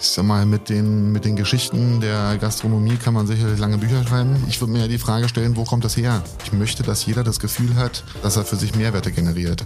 [0.00, 4.04] Ich sag mal, mit den, mit den Geschichten der Gastronomie kann man sicherlich lange Bücher
[4.04, 4.34] schreiben.
[4.48, 6.20] Ich würde mir ja die Frage stellen, wo kommt das her?
[6.44, 9.64] Ich möchte, dass jeder das Gefühl hat, dass er für sich Mehrwerte generiert.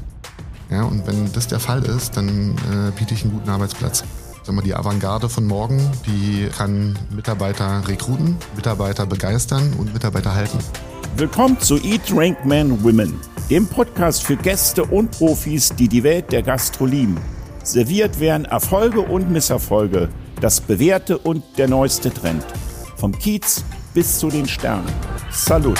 [0.70, 4.04] Ja, und wenn das der Fall ist, dann äh, biete ich einen guten Arbeitsplatz.
[4.42, 10.58] Sag mal, die Avantgarde von morgen, die kann Mitarbeiter rekruten, Mitarbeiter begeistern und Mitarbeiter halten.
[11.16, 13.18] Willkommen zu Eat, Drink, Men, Women,
[13.48, 17.16] dem Podcast für Gäste und Profis, die die Welt der Gastro lieben.
[17.64, 20.08] Serviert werden Erfolge und Misserfolge,
[20.40, 22.44] das Bewährte und der neueste Trend.
[22.96, 24.92] Vom Kiez bis zu den Sternen.
[25.30, 25.78] Salut!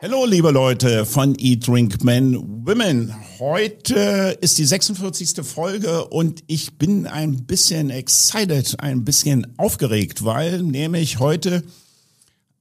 [0.00, 3.14] Hallo, liebe Leute von Eat, Drink, Men, Women.
[3.38, 5.44] Heute ist die 46.
[5.44, 11.62] Folge und ich bin ein bisschen excited, ein bisschen aufgeregt, weil nämlich heute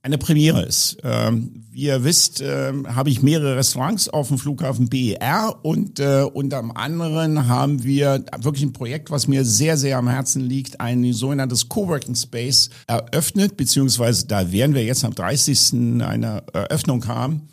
[0.04, 0.98] eine Premiere ist.
[1.04, 6.28] Ähm, wie ihr wisst, äh, habe ich mehrere Restaurants auf dem Flughafen BER und äh,
[6.32, 11.14] unter anderem haben wir wirklich ein Projekt, was mir sehr, sehr am Herzen liegt, ein
[11.14, 16.02] sogenanntes Coworking Space eröffnet, beziehungsweise da werden wir jetzt am 30.
[16.04, 17.48] eine Eröffnung haben.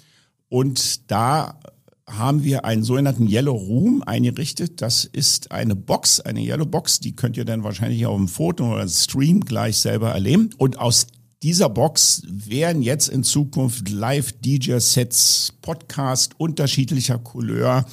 [0.48, 1.60] Und da
[2.08, 4.82] haben wir einen sogenannten Yellow Room eingerichtet.
[4.82, 8.72] Das ist eine Box, eine Yellow Box, die könnt ihr dann wahrscheinlich auf dem Foto
[8.74, 10.50] oder Stream gleich selber erleben.
[10.58, 11.06] Und aus
[11.42, 17.86] dieser Box werden jetzt in Zukunft Live-DJ-Sets, Podcast unterschiedlicher Couleur,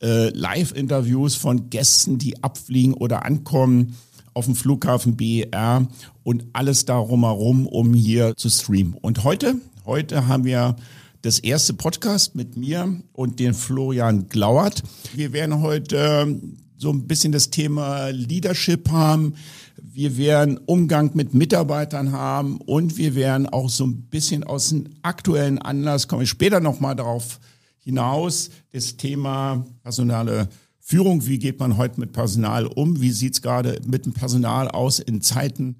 [0.00, 3.96] äh, Live-Interviews von Gästen, die abfliegen oder ankommen
[4.34, 5.88] auf dem Flughafen BER
[6.22, 8.94] und alles darum herum, um hier zu streamen.
[8.94, 10.76] Und heute, heute haben wir
[11.22, 14.82] das erste Podcast mit mir und den Florian Glauert.
[15.14, 16.40] Wir werden heute
[16.82, 19.34] so ein bisschen das Thema Leadership haben.
[19.80, 24.88] Wir werden Umgang mit Mitarbeitern haben und wir werden auch so ein bisschen aus dem
[25.02, 27.38] aktuellen Anlass, komme ich später nochmal darauf
[27.78, 30.48] hinaus, das Thema personale
[30.80, 31.24] Führung.
[31.24, 33.00] Wie geht man heute mit Personal um?
[33.00, 35.76] Wie sieht es gerade mit dem Personal aus in Zeiten,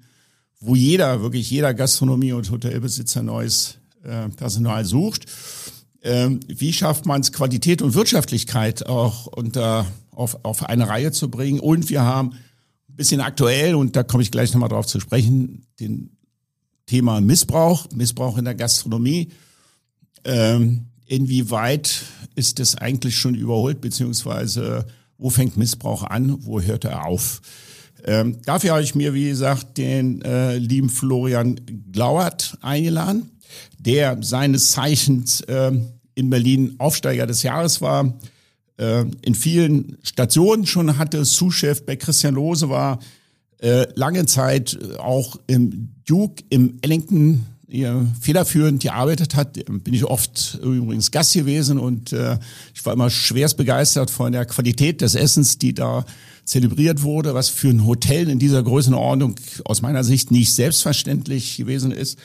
[0.61, 5.25] wo jeder, wirklich jeder Gastronomie- und Hotelbesitzer neues äh, Personal sucht?
[6.01, 11.29] Ähm, wie schafft man es, Qualität und Wirtschaftlichkeit auch unter, auf, auf eine Reihe zu
[11.29, 11.59] bringen?
[11.59, 12.33] Und wir haben
[12.95, 16.15] bisschen aktuell und da komme ich gleich nochmal drauf zu sprechen, den
[16.85, 19.29] Thema Missbrauch, Missbrauch in der Gastronomie.
[20.25, 22.03] Ähm, inwieweit
[22.35, 24.85] ist das eigentlich schon überholt, beziehungsweise
[25.17, 27.41] wo fängt Missbrauch an, wo hört er auf?
[28.05, 31.59] Ähm, dafür habe ich mir, wie gesagt, den äh, lieben Florian
[31.91, 33.31] Glauert eingeladen,
[33.79, 35.71] der seines Zeichens äh,
[36.15, 38.13] in Berlin Aufsteiger des Jahres war,
[38.77, 42.99] äh, in vielen Stationen schon hatte, Sous-Chef bei Christian Lose war,
[43.59, 50.05] äh, lange Zeit äh, auch im Duke, im Ellington ihr federführend gearbeitet hat, bin ich
[50.05, 52.37] oft übrigens Gast gewesen und äh,
[52.73, 56.05] ich war immer schwerst begeistert von der Qualität des Essens, die da
[56.45, 59.35] zelebriert wurde, was für ein Hotel in dieser Größenordnung
[59.65, 62.19] aus meiner Sicht nicht selbstverständlich gewesen ist.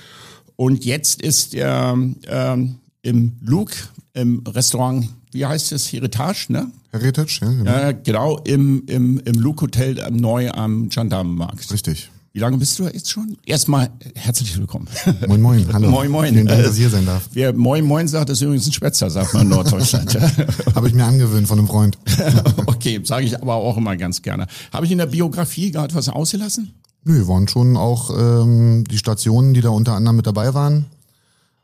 [0.57, 3.75] Und jetzt ist er ähm, im Luke,
[4.13, 6.71] im Restaurant wie heißt es, Heritage, ne?
[6.93, 7.71] Heritage, ja, genau.
[7.71, 11.71] Ja, genau, im, im, im Luke Hotel am neu am Gendarmenmarkt.
[11.73, 12.11] Richtig.
[12.33, 13.37] Wie lange bist du jetzt schon?
[13.47, 14.87] Erstmal herzlich willkommen.
[15.27, 15.91] Moin Moin, hallo.
[15.91, 16.33] Moin Moin.
[16.33, 17.29] Vielen Dank, dass ich hier sein darf.
[17.33, 20.17] Wer Moin Moin sagt, ist übrigens ein Spätzer, sagt man in Norddeutschland.
[20.75, 21.99] Habe ich mir angewöhnt von einem Freund.
[22.67, 24.47] okay, sage ich aber auch immer ganz gerne.
[24.73, 26.75] Habe ich in der Biografie gerade was ausgelassen?
[27.05, 30.87] Nö, waren schon auch ähm, die Stationen, die da unter anderem mit dabei waren.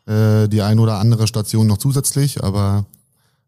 [0.07, 2.85] Äh, die ein oder andere Station noch zusätzlich, aber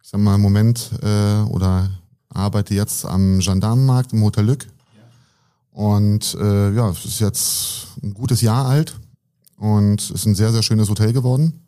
[0.06, 1.90] ich sag mal im Moment äh, oder
[2.28, 4.68] arbeite jetzt am Gendarmenmarkt im Hotel Lück.
[5.72, 9.00] Und äh, ja, es ist jetzt ein gutes Jahr alt
[9.56, 11.60] und es ist ein sehr, sehr schönes Hotel geworden.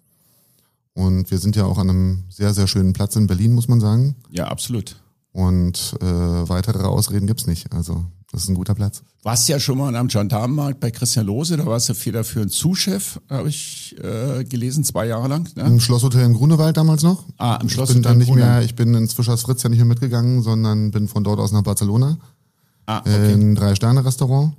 [0.95, 3.81] Und wir sind ja auch an einem sehr, sehr schönen Platz in Berlin, muss man
[3.81, 4.15] sagen.
[4.31, 4.95] Ja, absolut.
[5.33, 7.73] Und äh, weitere Ausreden gibt's nicht.
[7.73, 9.03] Also das ist ein guter Platz.
[9.23, 13.49] Warst ja schon mal am Gendarmenmarkt bei Christian Lose, da warst du federführend Zuschef, habe
[13.49, 15.49] ich äh, gelesen, zwei Jahre lang.
[15.57, 15.63] Ne?
[15.63, 17.25] Im Schlosshotel in Grunewald damals noch.
[17.39, 18.01] Ah, im Schlosshotel.
[18.01, 20.91] Ich bin dann nicht mehr, ich bin ins Fischers Fritz ja nicht mehr mitgegangen, sondern
[20.91, 22.19] bin von dort aus nach Barcelona.
[22.85, 23.33] Ah, okay.
[23.33, 24.55] In ein Drei-Sterne-Restaurant.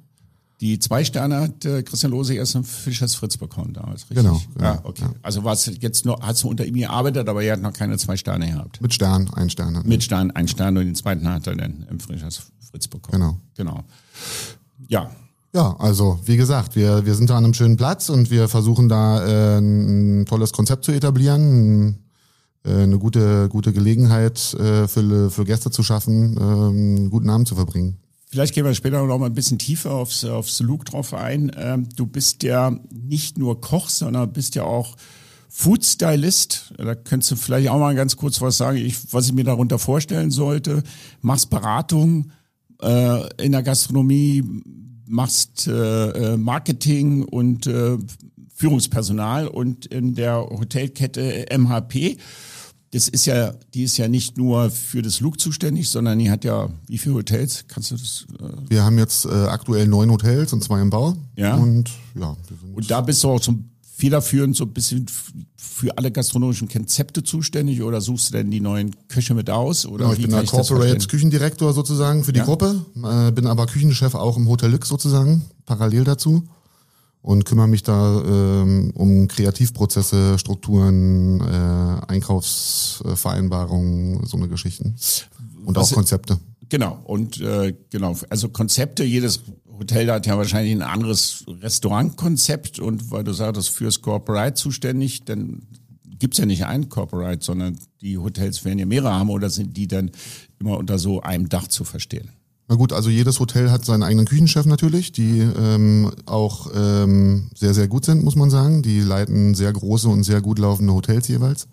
[0.61, 4.17] Die zwei Sterne hat äh, Christian Lose erst im Fischers Fritz bekommen damals, richtig?
[4.17, 4.41] Genau.
[4.55, 5.03] genau ah, okay.
[5.03, 5.13] Ja.
[5.21, 7.97] Also war es jetzt nur, hast du unter ihm gearbeitet, aber er hat noch keine
[7.97, 8.81] zwei Sterne gehabt.
[8.81, 9.81] Mit Stern, ein Stern.
[9.85, 13.11] Mit Stern, ein Stern und den zweiten hat er dann im Fischers Fritz bekommen.
[13.11, 13.37] Genau.
[13.55, 13.83] Genau.
[14.87, 15.09] Ja.
[15.53, 18.87] Ja, also wie gesagt, wir, wir sind da an einem schönen Platz und wir versuchen
[18.87, 21.97] da äh, ein tolles Konzept zu etablieren,
[22.63, 27.47] äh, eine gute, gute Gelegenheit äh, für, für Gäste zu schaffen, äh, einen guten Abend
[27.47, 27.97] zu verbringen.
[28.27, 31.51] Vielleicht gehen wir später noch mal ein bisschen tiefer aufs, aufs Look drauf ein.
[31.57, 34.95] Ähm, du bist ja nicht nur Koch, sondern bist ja auch
[35.51, 39.33] Food Stylist, da könntest du vielleicht auch mal ganz kurz was sagen, ich, was ich
[39.33, 40.83] mir darunter vorstellen sollte.
[41.21, 42.29] Machst Beratung
[42.81, 44.43] äh, in der Gastronomie,
[45.05, 47.97] machst äh, äh Marketing und äh,
[48.53, 52.17] Führungspersonal und in der Hotelkette MHP.
[52.91, 56.43] Das ist ja, die ist ja nicht nur für das Look zuständig, sondern die hat
[56.43, 57.65] ja, wie viele Hotels?
[57.67, 58.25] Kannst du das?
[58.39, 61.15] Äh wir haben jetzt äh, aktuell neun Hotels und zwei im Bau.
[61.35, 61.55] Ja.
[61.55, 62.35] Und ja.
[62.73, 65.05] Und da bist du auch zum federführend so ein bisschen
[65.57, 69.85] für alle gastronomischen Konzepte zuständig oder suchst du denn die neuen Köche mit aus?
[69.85, 72.45] Oder genau, ich bin der Corporate Küchendirektor sozusagen für die ja?
[72.45, 76.47] Gruppe, äh, bin aber Küchenchef auch im Hotel Lux sozusagen, parallel dazu
[77.21, 84.95] und kümmere mich da ähm, um Kreativprozesse, Strukturen, äh, Einkaufsvereinbarungen, so eine Geschichten
[85.65, 86.39] und Was auch Konzepte.
[86.69, 89.03] Genau und äh, genau, also Konzepte.
[89.03, 89.41] Jedes
[89.79, 95.63] Hotel hat ja wahrscheinlich ein anderes Restaurantkonzept und weil du sagst, fürs Corporate zuständig, dann
[96.19, 99.87] gibt's ja nicht ein Corporate, sondern die Hotels werden ja mehrere haben oder sind die
[99.87, 100.11] dann
[100.59, 102.29] immer unter so einem Dach zu verstehen?
[102.67, 107.73] Na gut, also jedes Hotel hat seinen eigenen Küchenchef natürlich, die ähm, auch ähm, sehr,
[107.73, 108.83] sehr gut sind, muss man sagen.
[108.83, 111.67] Die leiten sehr große und sehr gut laufende Hotels jeweils.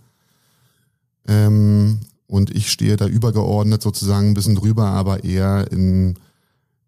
[1.29, 6.17] Ähm, und ich stehe da übergeordnet sozusagen ein bisschen drüber, aber eher in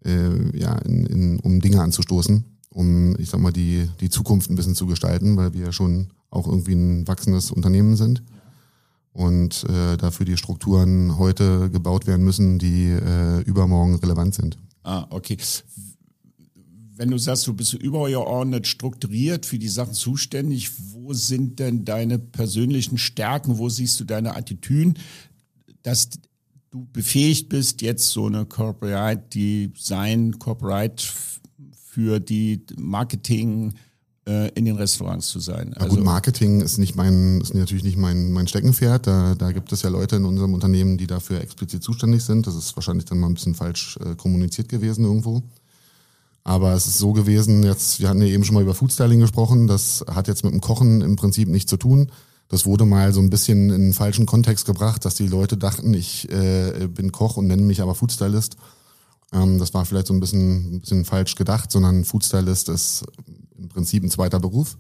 [0.05, 4.57] äh, ja, in, in, um Dinge anzustoßen, um, ich sag mal, die, die Zukunft ein
[4.57, 8.23] bisschen zu gestalten, weil wir schon auch irgendwie ein wachsendes Unternehmen sind
[9.13, 14.59] und äh, dafür die Strukturen heute gebaut werden müssen, die äh, übermorgen relevant sind.
[14.83, 15.37] Ah, okay.
[16.95, 22.19] Wenn du sagst, du bist übergeordnet strukturiert für die Sachen zuständig, wo sind denn deine
[22.19, 24.99] persönlichen Stärken, wo siehst du deine Attitüden,
[25.89, 26.11] dass
[26.71, 31.03] du befähigt bist, jetzt so eine Corporate Design, Corporate
[31.73, 33.73] für die Marketing
[34.27, 35.73] äh, in den Restaurants zu sein.
[35.75, 39.07] Also gut, Marketing ist nicht mein, ist natürlich nicht mein, mein Steckenpferd.
[39.07, 42.47] Da, da gibt es ja Leute in unserem Unternehmen, die dafür explizit zuständig sind.
[42.47, 45.43] Das ist wahrscheinlich dann mal ein bisschen falsch äh, kommuniziert gewesen irgendwo.
[46.45, 49.67] Aber es ist so gewesen, jetzt, wir hatten ja eben schon mal über Foodstyling gesprochen,
[49.67, 52.11] das hat jetzt mit dem Kochen im Prinzip nichts zu tun.
[52.49, 55.93] Das wurde mal so ein bisschen in einen falschen Kontext gebracht, dass die Leute dachten,
[55.93, 58.57] ich äh, bin Koch und nenne mich aber Foodstylist.
[59.33, 63.05] Ähm, das war vielleicht so ein bisschen, ein bisschen falsch gedacht, sondern Foodstylist ist
[63.59, 64.79] im Prinzip ein zweiter Beruf,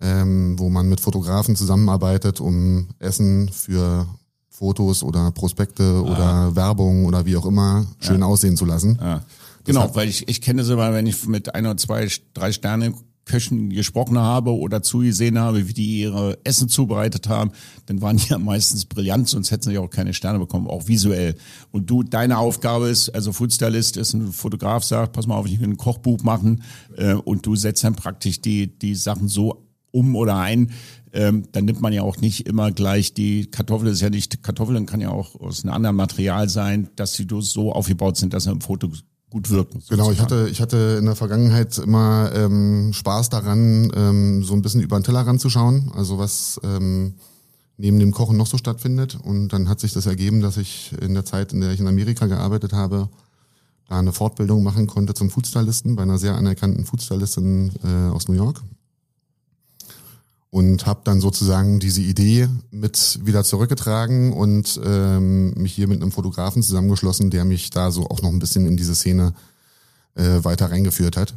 [0.00, 4.06] ähm, wo man mit Fotografen zusammenarbeitet, um Essen für
[4.50, 6.00] Fotos oder Prospekte ah.
[6.00, 8.26] oder Werbung oder wie auch immer schön ja.
[8.26, 8.98] aussehen zu lassen.
[9.00, 9.22] Ah.
[9.64, 12.94] Genau, weil ich, ich kenne es immer, wenn ich mit ein oder zwei, drei Sterne
[13.26, 17.50] Köchen gesprochen habe oder zugesehen habe, wie die ihre Essen zubereitet haben,
[17.86, 20.86] dann waren die ja meistens brillant, sonst hätten sie ja auch keine Sterne bekommen, auch
[20.86, 21.34] visuell.
[21.72, 25.60] Und du, deine Aufgabe ist, also Foodstylist ist ein Fotograf, sagt, pass mal auf, ich
[25.60, 26.62] will ein Kochbuch machen
[26.96, 30.70] äh, und du setzt dann praktisch die, die Sachen so um oder ein,
[31.12, 34.84] ähm, dann nimmt man ja auch nicht immer gleich die Kartoffel ist ja nicht Kartoffeln
[34.86, 38.50] kann ja auch aus einem anderen Material sein, dass sie so aufgebaut sind, dass sie
[38.50, 38.90] im Foto
[39.36, 39.80] gut wirken.
[39.80, 39.98] Sozusagen.
[39.98, 44.62] Genau, ich hatte, ich hatte in der Vergangenheit immer ähm, Spaß daran, ähm, so ein
[44.62, 47.14] bisschen über den Teller ranzuschauen, also was ähm,
[47.76, 49.18] neben dem Kochen noch so stattfindet.
[49.22, 51.86] Und dann hat sich das ergeben, dass ich in der Zeit, in der ich in
[51.86, 53.10] Amerika gearbeitet habe,
[53.88, 58.34] da eine Fortbildung machen konnte zum Foodstylisten bei einer sehr anerkannten Foodstylistin äh, aus New
[58.34, 58.62] York
[60.50, 66.12] und habe dann sozusagen diese Idee mit wieder zurückgetragen und ähm, mich hier mit einem
[66.12, 69.34] Fotografen zusammengeschlossen, der mich da so auch noch ein bisschen in diese Szene
[70.14, 71.34] äh, weiter reingeführt hat.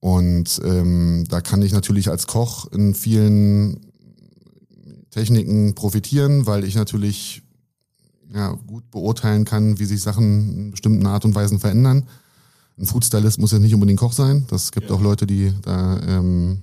[0.00, 3.80] Und ähm, da kann ich natürlich als Koch in vielen
[5.10, 7.42] Techniken profitieren, weil ich natürlich
[8.32, 12.06] ja, gut beurteilen kann, wie sich Sachen in bestimmten Art und Weisen verändern.
[12.78, 14.46] Ein Foodstylist muss ja nicht unbedingt Koch sein.
[14.48, 14.94] Das gibt ja.
[14.94, 16.62] auch Leute, die da ähm,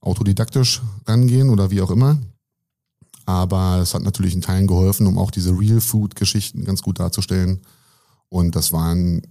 [0.00, 2.18] autodidaktisch rangehen oder wie auch immer.
[3.26, 7.60] Aber es hat natürlich in Teilen geholfen, um auch diese Real-Food-Geschichten ganz gut darzustellen.
[8.30, 9.22] Und das war ein,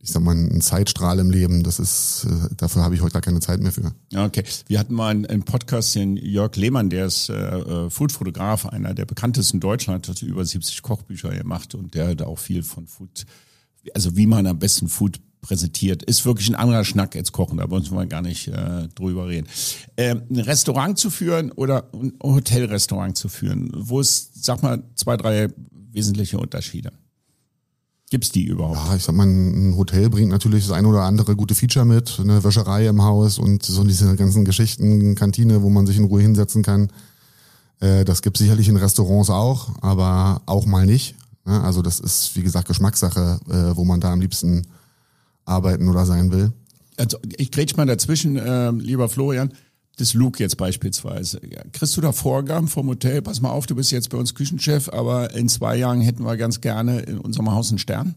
[0.00, 1.64] ich sag mal, ein Zeitstrahl im Leben.
[1.64, 3.92] Das ist, äh, dafür habe ich heute gar keine Zeit mehr für.
[4.14, 4.44] Okay.
[4.68, 9.06] Wir hatten mal einen, Podcast, den Jörg Lehmann, der ist äh, äh, Food-Fotograf, einer der
[9.06, 13.26] bekanntesten in Deutschland, hat über 70 Kochbücher gemacht und der hat auch viel von Food,
[13.92, 16.02] also wie man am besten Food präsentiert.
[16.02, 19.46] Ist wirklich ein anderer Schnack als Kochen, da wollen wir gar nicht äh, drüber reden.
[19.96, 25.16] Ähm, ein Restaurant zu führen oder ein Hotelrestaurant zu führen, wo es, sag mal, zwei,
[25.16, 25.48] drei
[25.92, 26.90] wesentliche Unterschiede.
[28.10, 28.78] Gibt's die überhaupt?
[28.88, 32.18] Ja, ich sag mal, ein Hotel bringt natürlich das ein oder andere gute Feature mit,
[32.20, 36.22] eine Wäscherei im Haus und so diese ganzen Geschichten, Kantine, wo man sich in Ruhe
[36.22, 36.90] hinsetzen kann.
[37.80, 41.16] Äh, das gibt sicherlich in Restaurants auch, aber auch mal nicht.
[41.44, 44.66] Also das ist, wie gesagt, Geschmackssache, äh, wo man da am liebsten
[45.44, 46.52] arbeiten oder sein will.
[46.96, 49.52] Also ich grätsch mal dazwischen, äh, lieber Florian.
[49.98, 51.40] des Luke jetzt beispielsweise.
[51.48, 53.22] Ja, kriegst du da Vorgaben vom Hotel?
[53.22, 56.36] Pass mal auf, du bist jetzt bei uns Küchenchef, aber in zwei Jahren hätten wir
[56.36, 58.16] ganz gerne in unserem Haus einen Stern?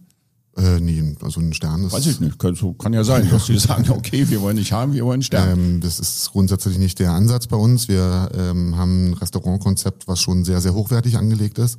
[0.58, 1.94] Äh, nee, also ein Stern ist.
[1.94, 2.40] Weiß ich nicht.
[2.40, 5.16] Kann, so, kann ja sein, dass die sagen, okay, wir wollen nicht haben, wir wollen
[5.16, 5.60] einen Stern.
[5.60, 7.88] Ähm, das ist grundsätzlich nicht der Ansatz bei uns.
[7.88, 11.78] Wir ähm, haben ein Restaurantkonzept, was schon sehr, sehr hochwertig angelegt ist.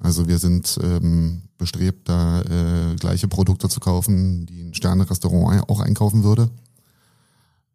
[0.00, 5.80] Also wir sind ähm, bestrebt, da äh, gleiche Produkte zu kaufen, die ein Sterne-Restaurant auch
[5.80, 6.50] einkaufen würde.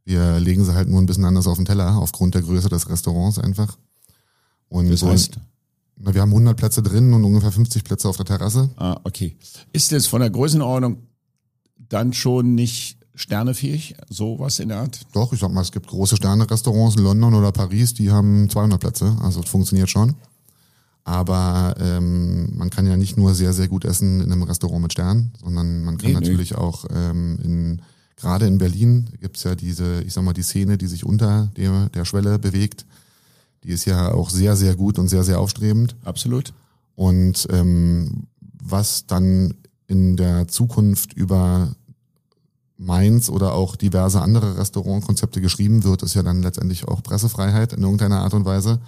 [0.04, 2.90] Wir legen sie halt nur ein bisschen anders auf den Teller, aufgrund der Größe des
[2.90, 3.78] Restaurants einfach.
[4.70, 5.40] Und das heißt?
[5.98, 8.70] Na, wir haben 100 Plätze drin und ungefähr 50 Plätze auf der Terrasse.
[8.76, 9.38] Ah, okay.
[9.72, 10.98] Ist das von der Größenordnung
[11.78, 15.02] dann schon nicht sternefähig, sowas in der Art?
[15.14, 18.80] Doch, ich sag mal, es gibt große Sterne-Restaurants in London oder Paris, die haben 200
[18.80, 20.16] Plätze, also es funktioniert schon.
[21.06, 24.92] Aber ähm, man kann ja nicht nur sehr, sehr gut essen in einem Restaurant mit
[24.92, 26.58] Sternen, sondern man kann nee, natürlich nee.
[26.58, 27.82] auch ähm, in
[28.18, 31.90] gerade in Berlin gibt's ja diese, ich sag mal, die Szene, die sich unter der,
[31.90, 32.86] der Schwelle bewegt.
[33.64, 35.96] Die ist ja auch sehr, sehr gut und sehr, sehr aufstrebend.
[36.04, 36.54] Absolut.
[36.96, 38.28] Und ähm,
[38.64, 39.54] was dann
[39.88, 41.76] in der Zukunft über
[42.78, 47.84] Mainz oder auch diverse andere Restaurantkonzepte geschrieben wird, ist ja dann letztendlich auch Pressefreiheit in
[47.84, 48.80] irgendeiner Art und Weise.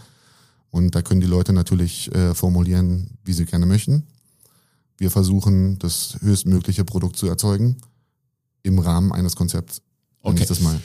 [0.71, 4.03] Und da können die Leute natürlich äh, formulieren, wie sie gerne möchten.
[4.97, 7.77] Wir versuchen, das höchstmögliche Produkt zu erzeugen
[8.63, 9.81] im Rahmen eines Konzepts.
[10.21, 10.45] Okay.
[10.47, 10.79] Das Mal.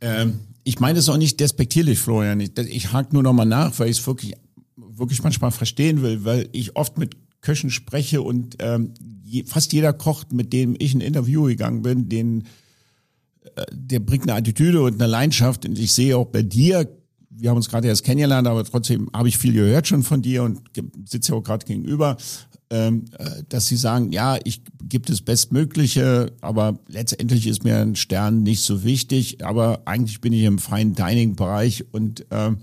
[0.00, 2.40] Ähm, ich meine es auch nicht despektierlich, Florian.
[2.40, 4.34] Ich, ich hake nur nochmal nach, weil ich es wirklich,
[4.76, 9.92] wirklich manchmal verstehen will, weil ich oft mit Köchen spreche und ähm, je, fast jeder
[9.92, 12.44] Koch, mit dem ich ein Interview gegangen bin, den,
[13.54, 15.66] äh, der bringt eine Attitüde und eine Leidenschaft.
[15.66, 16.88] Und ich sehe auch bei dir,
[17.38, 20.42] wir haben uns gerade erst kennengelernt, aber trotzdem habe ich viel gehört schon von dir
[20.42, 20.60] und
[21.04, 22.16] sitze ja auch gerade gegenüber
[22.70, 27.96] ähm, äh, dass sie sagen, ja, ich gibt es Bestmögliche, aber letztendlich ist mir ein
[27.96, 32.58] Stern nicht so wichtig, aber eigentlich bin ich im Fine Dining Bereich und ähm,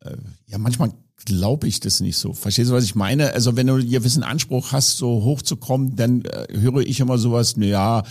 [0.00, 0.16] äh,
[0.46, 0.92] ja, manchmal
[1.26, 2.32] glaube ich das nicht so.
[2.32, 3.32] Verstehst du, was ich meine?
[3.34, 7.56] Also wenn du einen gewissen Anspruch hast, so hochzukommen, dann äh, höre ich immer sowas,
[7.56, 8.02] na ja,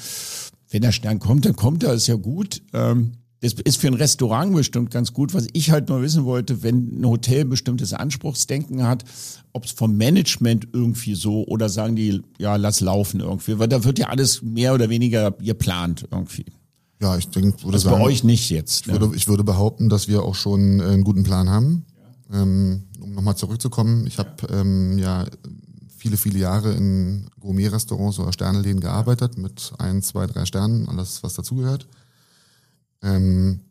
[0.70, 2.62] wenn der Stern kommt, dann kommt er, ist ja gut.
[2.74, 5.34] Ähm, das ist für ein Restaurant bestimmt ganz gut.
[5.34, 9.06] Was ich halt nur wissen wollte, wenn ein Hotel bestimmtes Anspruchsdenken hat,
[9.54, 13.58] ob es vom Management irgendwie so oder sagen die, ja, lass laufen irgendwie.
[13.58, 16.46] Weil da wird ja alles mehr oder weniger geplant irgendwie.
[17.02, 18.82] Ja, ich denke, würde das sagen, bei euch nicht jetzt.
[18.82, 19.00] Ich, ne?
[19.00, 21.86] würde, ich würde behaupten, dass wir auch schon einen guten Plan haben.
[22.32, 22.42] Ja.
[22.42, 25.26] Ähm, um nochmal zurückzukommen, ich habe ähm, ja
[25.96, 31.36] viele, viele Jahre in Gourmet-Restaurants oder Sternenläden gearbeitet mit ein, zwei, drei Sternen, alles was
[31.36, 31.88] dazugehört.
[33.02, 33.62] Ähm,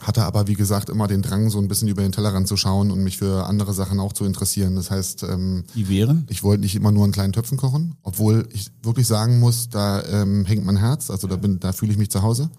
[0.00, 2.90] hatte aber, wie gesagt, immer den Drang, so ein bisschen über den Tellerrand zu schauen
[2.90, 4.76] und mich für andere Sachen auch zu interessieren.
[4.76, 6.26] Das heißt, ähm, die wären?
[6.28, 10.02] Ich wollte nicht immer nur in kleinen Töpfen kochen, obwohl ich wirklich sagen muss, da
[10.04, 12.50] ähm, hängt mein Herz, also da bin, da fühle ich mich zu Hause.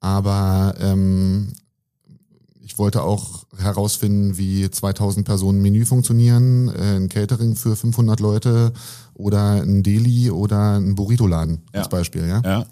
[0.00, 1.52] Aber ähm,
[2.60, 8.72] ich wollte auch herausfinden, wie 2000 Personen Menü funktionieren, äh, ein Catering für 500 Leute
[9.14, 11.80] oder ein Deli oder ein Burrito-Laden ja.
[11.80, 12.42] als Beispiel, ja.
[12.44, 12.66] Ja.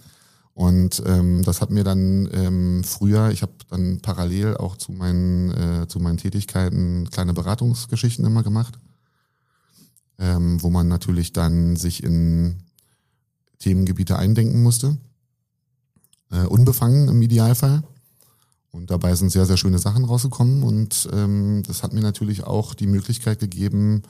[0.54, 5.50] Und ähm, das hat mir dann ähm, früher, ich habe dann parallel auch zu meinen,
[5.50, 8.78] äh, zu meinen Tätigkeiten kleine Beratungsgeschichten immer gemacht,
[10.18, 12.62] ähm, wo man natürlich dann sich in
[13.58, 14.96] Themengebiete eindenken musste.
[16.30, 17.82] Äh, unbefangen im Idealfall.
[18.70, 20.62] Und dabei sind sehr, sehr schöne Sachen rausgekommen.
[20.62, 24.02] Und ähm, das hat mir natürlich auch die Möglichkeit gegeben,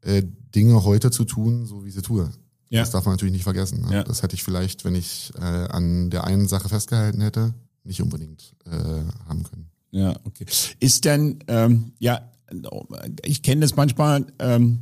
[0.00, 0.22] äh,
[0.54, 2.30] Dinge heute zu tun, so wie sie tue.
[2.74, 2.80] Ja.
[2.80, 3.82] Das darf man natürlich nicht vergessen.
[3.82, 3.94] Ne?
[3.94, 4.02] Ja.
[4.02, 7.54] Das hätte ich vielleicht, wenn ich äh, an der einen Sache festgehalten hätte,
[7.84, 8.70] nicht unbedingt äh,
[9.28, 9.70] haben können.
[9.92, 10.44] Ja, okay.
[10.80, 12.32] Ist denn, ähm, ja,
[13.24, 14.80] ich kenne das manchmal ähm,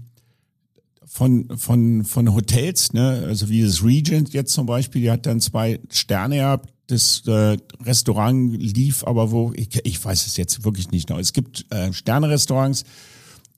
[1.04, 3.24] von, von, von Hotels, ne?
[3.26, 6.72] also wie das Regent jetzt zum Beispiel, die hat dann zwei Sterne gehabt.
[6.86, 11.18] Das äh, Restaurant lief aber wo, ich, ich weiß es jetzt wirklich nicht noch.
[11.18, 12.84] Es gibt äh, Sterne-Restaurants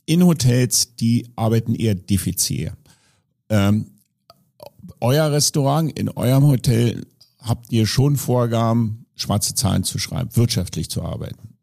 [0.07, 2.77] in Hotels, die arbeiten eher defizitär.
[3.49, 3.94] Ähm,
[5.01, 7.07] euer Restaurant, in eurem Hotel
[7.39, 11.55] habt ihr schon Vorgaben, schwarze Zahlen zu schreiben, wirtschaftlich zu arbeiten.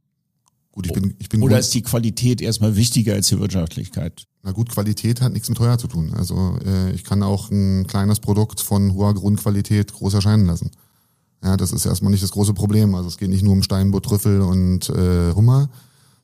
[0.71, 4.25] Gut, ich bin, ich bin Oder ist die Qualität erstmal wichtiger als die Wirtschaftlichkeit?
[4.43, 6.13] Na gut, Qualität hat nichts mit teuer zu tun.
[6.15, 10.71] Also äh, ich kann auch ein kleines Produkt von hoher Grundqualität groß erscheinen lassen.
[11.43, 12.95] Ja, das ist erstmal nicht das große Problem.
[12.95, 15.69] Also es geht nicht nur um Steinbutt, Trüffel und äh, Hummer,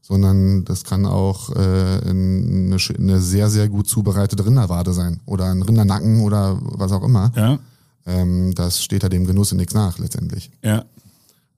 [0.08, 5.62] sondern das kann auch äh, eine, eine sehr, sehr gut zubereitete Rinderwade sein oder ein
[5.62, 7.34] Rindernacken oder was auch immer.
[7.36, 7.60] Ja.
[8.06, 10.50] Ähm, das steht ja dem Genuss in nichts nach letztendlich.
[10.64, 10.86] Ja.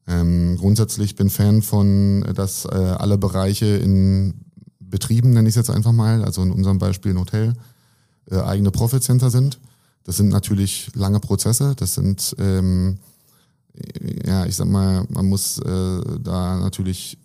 [0.08, 4.34] Ähm, grundsätzlich bin Fan von, dass äh, alle Bereiche in
[4.79, 7.53] Betrieben, nenne ich es jetzt einfach mal, also in unserem Beispiel ein Hotel,
[8.32, 9.60] äh, eigene Profit Center sind.
[10.06, 12.98] Das sind natürlich lange Prozesse, das sind ähm,
[14.25, 17.20] ja, ich sag mal, man muss äh, da natürlich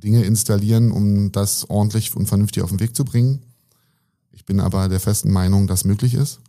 [0.00, 3.42] Dinge installieren, um das ordentlich und vernünftig auf den Weg zu bringen.
[4.30, 6.40] Ich bin aber der festen Meinung, dass möglich ist.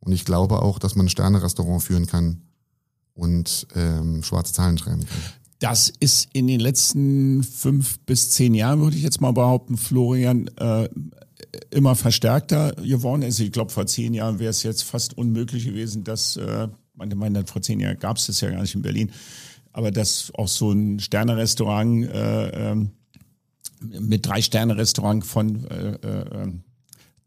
[0.00, 2.42] Und ich glaube auch, dass man ein Sterne-Restaurant führen kann
[3.14, 5.18] und ähm, schwarze Zahlen schreiben kann.
[5.58, 10.48] Das ist in den letzten fünf bis zehn Jahren, würde ich jetzt mal behaupten, Florian,
[10.56, 10.88] äh,
[11.70, 13.40] immer verstärkter geworden ist.
[13.40, 17.46] Ich glaube, vor zehn Jahren wäre es jetzt fast unmöglich gewesen, dass, äh, man meine,
[17.46, 19.10] vor zehn Jahren gab es das ja gar nicht in Berlin,
[19.80, 22.86] aber dass auch so ein Sterne-Restaurant äh, äh,
[23.98, 26.52] mit drei Sterne-Restaurant von äh, äh,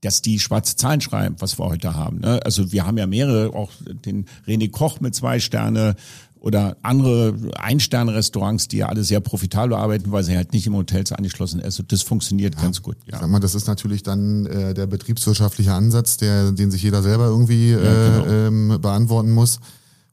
[0.02, 2.20] dass die schwarze Zahlen schreiben, was wir heute haben.
[2.20, 2.40] Ne?
[2.44, 3.72] Also wir haben ja mehrere, auch
[4.06, 5.96] den René Koch mit zwei Sterne
[6.36, 11.14] oder andere Ein-Sterne-Restaurants, die ja alle sehr profitabel arbeiten, weil sie halt nicht im Hotels
[11.14, 11.66] angeschlossen sind.
[11.66, 12.98] Also das funktioniert ja, ganz gut.
[13.10, 13.20] Ja.
[13.20, 17.28] Sag mal, das ist natürlich dann äh, der betriebswirtschaftliche Ansatz, der, den sich jeder selber
[17.28, 18.26] irgendwie ja, genau.
[18.26, 19.62] äh, ähm, beantworten muss.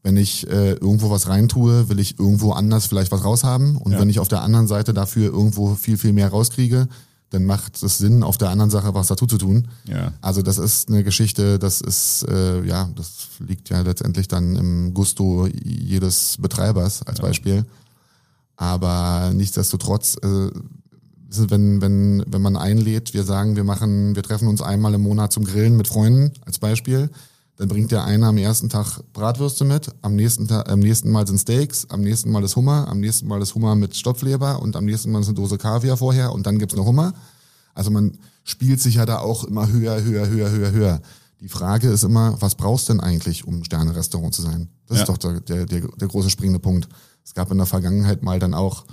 [0.03, 3.77] Wenn ich äh, irgendwo was reintue, will ich irgendwo anders vielleicht was raushaben.
[3.77, 4.01] Und ja.
[4.01, 6.89] wenn ich auf der anderen Seite dafür irgendwo viel, viel mehr rauskriege,
[7.31, 9.69] dann macht es Sinn, auf der anderen Sache was dazu zu tun.
[9.85, 10.13] Ja.
[10.21, 14.95] Also das ist eine Geschichte, das ist, äh, ja, das liegt ja letztendlich dann im
[14.95, 17.25] Gusto jedes Betreibers als ja.
[17.25, 17.65] Beispiel.
[18.57, 20.51] Aber nichtsdestotrotz, äh,
[21.31, 25.33] wenn, wenn, wenn man einlädt, wir sagen, wir machen, wir treffen uns einmal im Monat
[25.33, 27.11] zum Grillen mit Freunden als Beispiel,
[27.61, 31.27] dann bringt der eine am ersten Tag Bratwürste mit, am nächsten, Tag, am nächsten Mal
[31.27, 34.77] sind Steaks, am nächsten Mal ist Hummer, am nächsten Mal ist Hummer mit Stopfleber und
[34.77, 37.13] am nächsten Mal ist eine Dose Kaviar vorher und dann gibt's noch Hummer.
[37.75, 41.03] Also man spielt sich ja da auch immer höher, höher, höher, höher, höher.
[41.41, 44.71] Die Frage ist immer, was brauchst du denn eigentlich, um Sterne-Restaurant zu sein?
[44.87, 45.03] Das ja.
[45.03, 46.89] ist doch der, der, der, der große springende Punkt.
[47.23, 48.87] Es gab in der Vergangenheit mal dann auch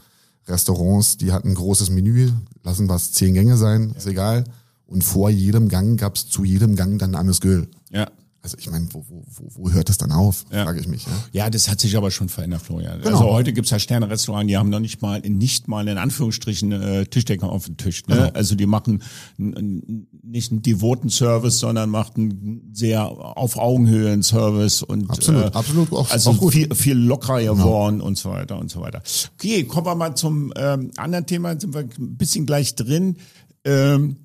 [0.45, 2.33] Restaurants, die hatten ein großes Menü,
[2.63, 4.43] lassen was zehn Gänge sein, ist egal.
[4.85, 7.69] Und vor jedem Gang gab's zu jedem Gang dann Amüsgöl.
[7.91, 8.07] Ja.
[8.41, 9.23] Also ich meine, wo, wo,
[9.55, 10.63] wo hört das dann auf, ja.
[10.63, 11.05] frage ich mich.
[11.05, 11.11] Ja?
[11.33, 13.01] ja, das hat sich aber schon verändert, Florian.
[13.01, 13.17] Genau.
[13.17, 17.05] Also heute gibt's ja Sterne-Restaurants, die haben noch nicht mal, nicht mal in Anführungsstrichen äh,
[17.05, 18.05] Tischdecker auf dem Tisch.
[18.07, 18.15] Ne?
[18.15, 18.29] Genau.
[18.29, 19.03] Also die machen
[19.37, 25.91] nicht einen devoten Service, sondern machen sehr auf Augenhöhe einen Service und absolut, äh, absolut
[25.91, 26.53] auch, also auch gut.
[26.53, 27.55] Viel, viel lockerer genau.
[27.55, 28.07] geworden genau.
[28.07, 29.01] und so weiter und so weiter.
[29.33, 33.17] Okay, kommen wir mal zum ähm, anderen Thema, sind wir ein bisschen gleich drin.
[33.65, 34.17] Ähm,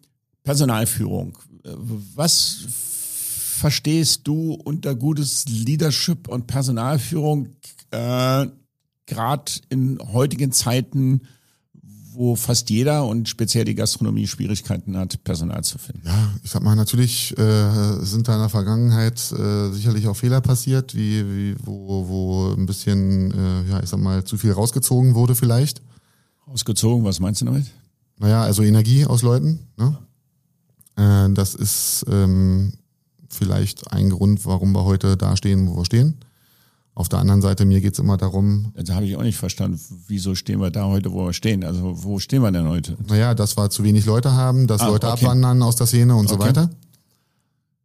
[0.44, 1.38] Personalführung.
[1.64, 1.70] Äh,
[2.14, 2.59] was
[3.53, 7.49] verstehst du unter gutes Leadership und Personalführung,
[7.91, 8.47] äh,
[9.07, 11.23] gerade in heutigen Zeiten,
[12.15, 16.03] wo fast jeder und speziell die Gastronomie Schwierigkeiten hat, Personal zu finden?
[16.07, 20.41] Ja, ich sag mal, natürlich äh, sind da in der Vergangenheit äh, sicherlich auch Fehler
[20.41, 25.15] passiert, wie, wie wo, wo ein bisschen, äh, ja, ich sag mal, zu viel rausgezogen
[25.15, 25.83] wurde vielleicht.
[26.47, 27.67] Rausgezogen, was meinst du damit?
[28.19, 29.61] Naja, also Energie aus Leuten.
[29.77, 29.97] Ne?
[30.97, 32.73] Äh, das ist ähm,
[33.35, 36.16] vielleicht ein Grund, warum wir heute da stehen, wo wir stehen.
[36.95, 38.73] Auf der anderen Seite, mir geht's immer darum.
[38.75, 39.81] Das habe ich auch nicht verstanden.
[40.09, 41.64] Wieso stehen wir da heute, wo wir stehen?
[41.64, 42.99] Also wo stehen wir denn heute?
[43.09, 45.25] Naja, dass wir zu wenig Leute haben, dass ah, Leute okay.
[45.25, 46.35] abwandern aus der Szene und okay.
[46.35, 46.71] so weiter.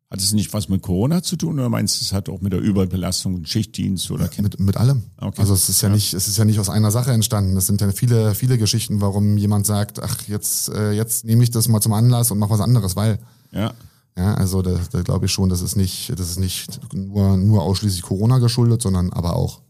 [0.09, 2.53] Hat es nicht was mit Corona zu tun oder meinst du, es hat auch mit
[2.53, 4.29] der Überbelastung, Schichtdienst oder?
[4.33, 5.03] Ja, mit, mit allem.
[5.17, 5.41] Okay.
[5.41, 7.55] Also es ist ja, ja, nicht, es ist ja nicht aus einer Sache entstanden.
[7.57, 11.51] Es sind ja viele, viele Geschichten, warum jemand sagt, ach jetzt, äh, jetzt nehme ich
[11.51, 13.19] das mal zum Anlass und mache was anderes, weil.
[13.51, 13.73] Ja.
[14.17, 17.61] Ja, also da, da glaube ich schon, das ist nicht, das ist nicht nur, nur
[17.61, 19.61] ausschließlich Corona geschuldet, sondern aber auch.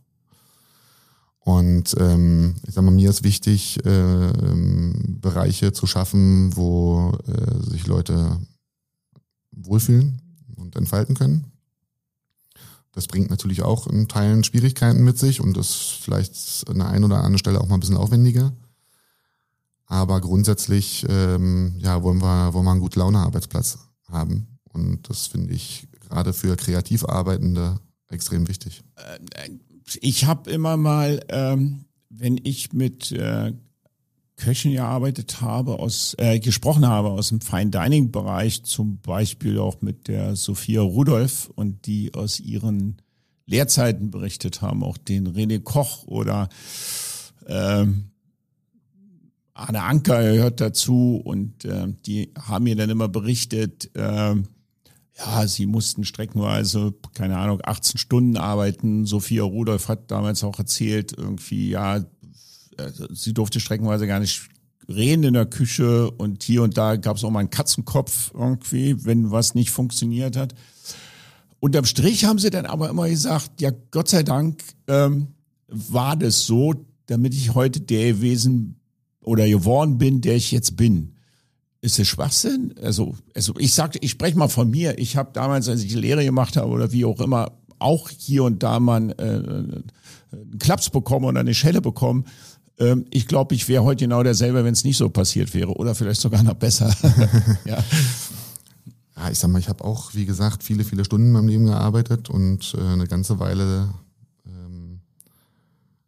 [1.40, 7.70] Und ähm, ich sag mal, mir ist wichtig, äh, ähm, Bereiche zu schaffen, wo äh,
[7.70, 8.40] sich Leute
[9.52, 10.22] wohlfühlen
[10.56, 11.52] und entfalten können.
[12.94, 17.04] Das bringt natürlich auch in Teilen Schwierigkeiten mit sich und das vielleicht an der einen
[17.04, 18.54] oder anderen Stelle auch mal ein bisschen aufwendiger.
[19.88, 24.60] Aber grundsätzlich ähm, ja, wollen wir, wollen wir einen gut Laune Arbeitsplatz haben.
[24.74, 28.84] Und das finde ich gerade für kreativ Arbeitende extrem wichtig.
[28.96, 29.50] Äh,
[30.02, 33.54] ich habe immer mal, ähm, wenn ich mit äh,
[34.38, 39.82] Köchen gearbeitet habe, aus, äh, gesprochen habe aus dem Fine Dining Bereich, zum Beispiel auch
[39.82, 43.02] mit der Sophia Rudolph und die aus ihren
[43.48, 46.50] Lehrzeiten berichtet haben, auch den René Koch oder
[47.48, 48.12] ähm,
[49.58, 54.36] Arne Anker gehört dazu und äh, die haben mir dann immer berichtet, äh,
[55.18, 59.06] ja, sie mussten streckenweise, keine Ahnung, 18 Stunden arbeiten.
[59.06, 62.04] Sophia Rudolph hat damals auch erzählt, irgendwie, ja, äh,
[63.12, 64.48] sie durfte streckenweise gar nicht
[64.88, 69.04] reden in der Küche und hier und da gab es auch mal einen Katzenkopf irgendwie,
[69.06, 70.54] wenn was nicht funktioniert hat.
[71.60, 75.30] Unterm Strich haben sie dann aber immer gesagt, ja, Gott sei Dank ähm,
[75.68, 76.76] war das so,
[77.08, 78.80] damit ich heute der gewesen
[79.28, 81.14] oder geworden bin, der ich jetzt bin.
[81.82, 82.74] Ist das Schwachsinn?
[82.82, 84.98] Also, also ich sagte, ich spreche mal von mir.
[84.98, 88.64] Ich habe damals, als ich Lehre gemacht habe oder wie auch immer, auch hier und
[88.64, 89.84] da mal äh, einen
[90.60, 92.26] Klaps bekommen oder eine Schelle bekommen.
[92.80, 95.94] Ähm, ich glaube, ich wäre heute genau derselbe, wenn es nicht so passiert wäre oder
[95.94, 96.96] vielleicht sogar noch besser.
[97.66, 97.84] ja.
[99.16, 101.66] Ja, ich sag mal, ich habe auch, wie gesagt, viele, viele Stunden in meinem Leben
[101.66, 103.94] gearbeitet und äh, eine ganze Weile
[104.46, 105.02] ähm,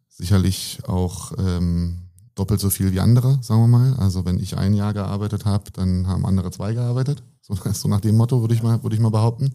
[0.08, 2.09] sicherlich auch ähm,
[2.40, 3.94] doppelt so viel wie andere, sagen wir mal.
[3.98, 7.22] Also wenn ich ein Jahr gearbeitet habe, dann haben andere zwei gearbeitet.
[7.42, 9.52] So, so nach dem Motto würde ich mal, würde ich mal behaupten.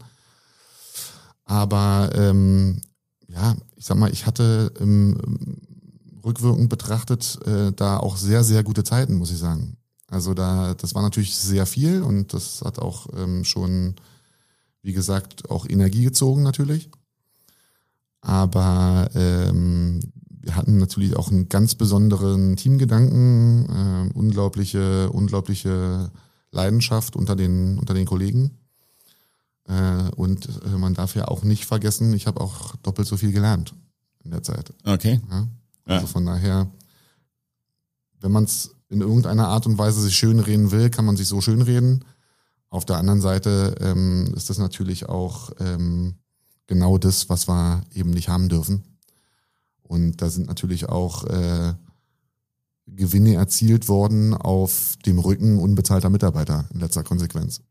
[1.45, 2.81] Aber ähm,
[3.27, 5.17] ja, ich sag mal, ich hatte im,
[6.23, 9.77] rückwirkend betrachtet äh, da auch sehr, sehr gute Zeiten, muss ich sagen.
[10.07, 13.95] Also da, das war natürlich sehr viel und das hat auch ähm, schon,
[14.83, 16.91] wie gesagt, auch Energie gezogen natürlich.
[18.21, 20.01] Aber ähm,
[20.45, 26.11] wir hatten natürlich auch einen ganz besonderen Teamgedanken, äh, unglaubliche, unglaubliche
[26.51, 28.51] Leidenschaft unter den, unter den Kollegen.
[29.67, 33.31] Äh, und äh, man darf ja auch nicht vergessen, ich habe auch doppelt so viel
[33.31, 33.73] gelernt
[34.23, 34.71] in der Zeit.
[34.83, 35.19] Okay.
[35.31, 35.47] Ja?
[35.85, 36.11] Also ja.
[36.11, 36.67] von daher,
[38.21, 41.41] wenn man es in irgendeiner Art und Weise sich schönreden will, kann man sich so
[41.41, 42.05] schönreden.
[42.69, 46.15] Auf der anderen Seite ähm, ist das natürlich auch ähm,
[46.67, 48.83] genau das, was wir eben nicht haben dürfen.
[49.87, 51.73] Und da sind natürlich auch äh,
[52.87, 57.61] Gewinne erzielt worden auf dem Rücken unbezahlter Mitarbeiter in letzter Konsequenz.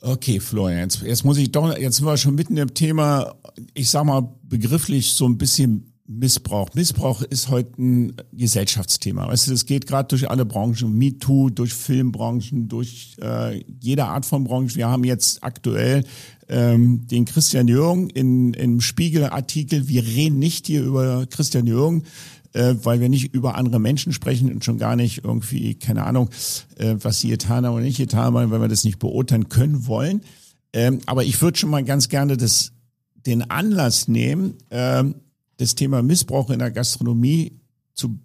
[0.00, 3.34] Okay, Florian, jetzt, jetzt muss ich doch, jetzt sind wir schon mitten im Thema,
[3.74, 6.70] ich sag mal begrifflich so ein bisschen Missbrauch.
[6.74, 9.28] Missbrauch ist heute ein Gesellschaftsthema.
[9.28, 14.24] Weißt du, das geht gerade durch alle Branchen, MeToo, durch Filmbranchen, durch äh, jede Art
[14.24, 14.76] von Branche.
[14.76, 16.04] Wir haben jetzt aktuell
[16.48, 19.88] ähm, den Christian Jürgen in, im Spiegel-Artikel.
[19.88, 22.04] Wir reden nicht hier über Christian Jürgen,
[22.52, 26.30] äh, weil wir nicht über andere Menschen sprechen und schon gar nicht irgendwie, keine Ahnung,
[26.76, 29.86] äh, was sie getan haben oder nicht getan haben, weil wir das nicht beurteilen können
[29.86, 30.22] wollen.
[30.72, 32.72] Ähm, aber ich würde schon mal ganz gerne das,
[33.26, 35.16] den Anlass nehmen, ähm,
[35.58, 37.60] das Thema Missbrauch in der Gastronomie
[37.94, 38.18] zu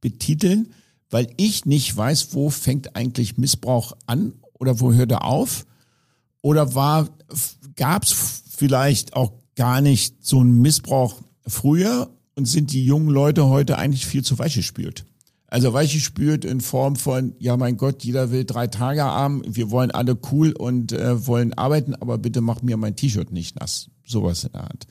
[0.00, 0.72] betiteln,
[1.10, 5.66] weil ich nicht weiß, wo fängt eigentlich Missbrauch an oder wo hört er auf?
[6.42, 7.08] Oder war,
[7.80, 11.16] gab es vielleicht auch gar nicht so einen Missbrauch
[11.46, 15.06] früher und sind die jungen Leute heute eigentlich viel zu weich gespült?
[15.46, 19.70] Also weich gespült in Form von, ja mein Gott, jeder will drei Tage haben, wir
[19.70, 23.88] wollen alle cool und äh, wollen arbeiten, aber bitte mach mir mein T-Shirt nicht nass.
[24.04, 24.86] Sowas in der Art.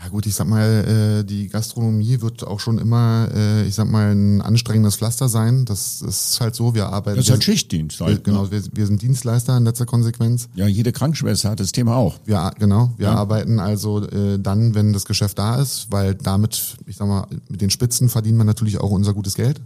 [0.00, 3.90] Ja gut, ich sag mal, äh, die Gastronomie wird auch schon immer, äh, ich sag
[3.90, 5.64] mal, ein anstrengendes Pflaster sein.
[5.64, 7.16] Das, ist halt so, wir arbeiten.
[7.16, 8.00] Das ist halt Schichtdienst.
[8.00, 8.52] Halt, wir, genau, ne?
[8.52, 10.48] wir, wir sind Dienstleister in letzter Konsequenz.
[10.54, 12.14] Ja, jede Krankenschwester hat das Thema auch.
[12.26, 12.92] Ja, genau.
[12.96, 13.14] Wir ja.
[13.14, 17.60] arbeiten also äh, dann, wenn das Geschäft da ist, weil damit, ich sag mal, mit
[17.60, 19.60] den Spitzen verdienen wir natürlich auch unser gutes Geld.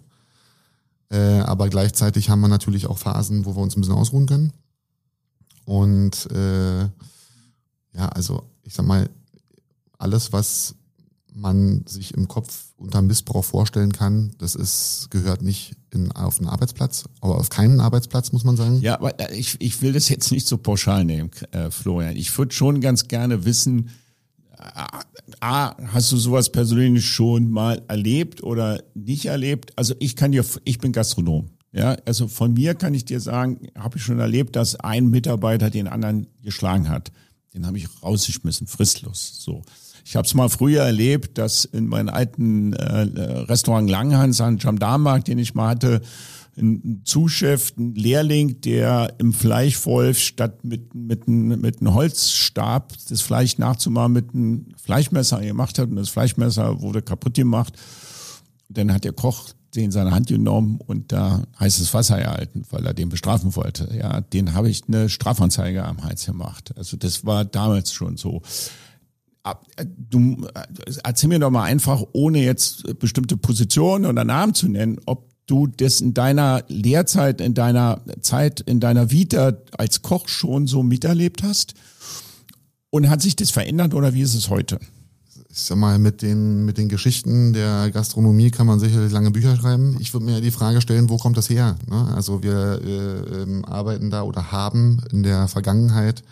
[1.11, 4.55] Äh, aber gleichzeitig haben wir natürlich auch Phasen, wo wir uns ein bisschen ausruhen können.
[5.67, 6.85] Und äh,
[7.95, 9.11] ja, also ich sag mal,
[10.03, 10.75] alles, was
[11.35, 16.49] man sich im Kopf unter Missbrauch vorstellen kann, das ist, gehört nicht in, auf einen
[16.49, 18.81] Arbeitsplatz, aber auf keinen Arbeitsplatz, muss man sagen.
[18.81, 22.17] Ja, aber äh, ich, ich will das jetzt nicht so pauschal nehmen, äh, Florian.
[22.17, 23.91] Ich würde schon ganz gerne wissen,
[24.59, 24.85] äh,
[25.41, 29.73] A, hast du sowas persönlich schon mal erlebt oder nicht erlebt?
[29.77, 31.49] Also ich kann dir, ich bin Gastronom.
[31.73, 35.71] Ja, also von mir kann ich dir sagen, habe ich schon erlebt, dass ein Mitarbeiter
[35.71, 37.13] den anderen geschlagen hat.
[37.55, 39.39] Den habe ich rausgeschmissen, fristlos.
[39.39, 39.63] So.
[40.05, 43.03] Ich habe es mal früher erlebt, dass in meinem alten äh,
[43.49, 46.01] Restaurant Langhans an Jamdarmarkt, den ich mal hatte,
[46.57, 53.57] ein Zuschef, ein Lehrling, der im Fleischwolf statt mit, mit, mit einem Holzstab das Fleisch
[53.59, 57.75] nachzumachen mit einem Fleischmesser gemacht hat und das Fleischmesser wurde kaputt gemacht.
[58.69, 62.85] Dann hat der Koch den in seine Hand genommen und da heißes Wasser erhalten, weil
[62.85, 63.89] er den bestrafen wollte.
[63.97, 66.75] Ja, den habe ich eine Strafanzeige am Hals gemacht.
[66.77, 68.43] Also das war damals schon so.
[69.45, 69.55] Äh,
[69.87, 74.99] du äh, erzähl mir doch mal einfach, ohne jetzt bestimmte Positionen oder Namen zu nennen,
[75.07, 80.67] ob du das in deiner Lehrzeit, in deiner Zeit, in deiner Vita als Koch schon
[80.67, 81.75] so miterlebt hast?
[82.91, 84.79] Und hat sich das verändert oder wie ist es heute?
[85.49, 89.57] Ich sag mal, mit den, mit den Geschichten der Gastronomie kann man sicherlich lange Bücher
[89.57, 89.97] schreiben.
[89.99, 91.77] Ich würde mir die Frage stellen, wo kommt das her?
[91.89, 92.15] Ne?
[92.15, 96.23] Also wir äh, ähm, arbeiten da oder haben in der Vergangenheit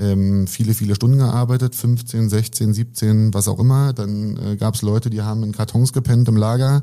[0.00, 3.92] ähm, viele, viele Stunden gearbeitet, 15, 16, 17, was auch immer.
[3.92, 6.82] Dann äh, gab es Leute, die haben in Kartons gepennt im Lager,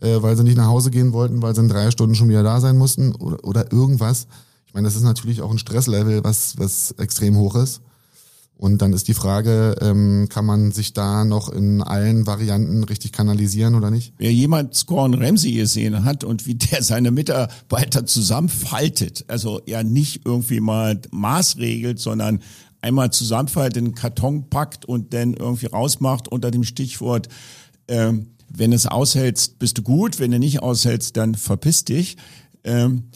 [0.00, 2.42] äh, weil sie nicht nach Hause gehen wollten, weil sie in drei Stunden schon wieder
[2.42, 4.26] da sein mussten oder, oder irgendwas.
[4.66, 7.82] Ich meine, das ist natürlich auch ein Stresslevel, was, was extrem hoch ist.
[8.58, 13.12] Und dann ist die Frage, ähm, kann man sich da noch in allen Varianten richtig
[13.12, 14.14] kanalisieren oder nicht?
[14.16, 20.22] Wer jemand Gordon Ramsay gesehen hat und wie der seine Mitarbeiter zusammenfaltet, also ja nicht
[20.24, 22.40] irgendwie mal maßregelt, sondern
[22.80, 27.28] einmal zusammenfaltet, in den Karton packt und dann irgendwie rausmacht unter dem Stichwort,
[27.88, 32.16] ähm, wenn es aushältst, bist du gut, wenn du nicht aushältst, dann verpiss dich.
[32.64, 33.10] Ähm,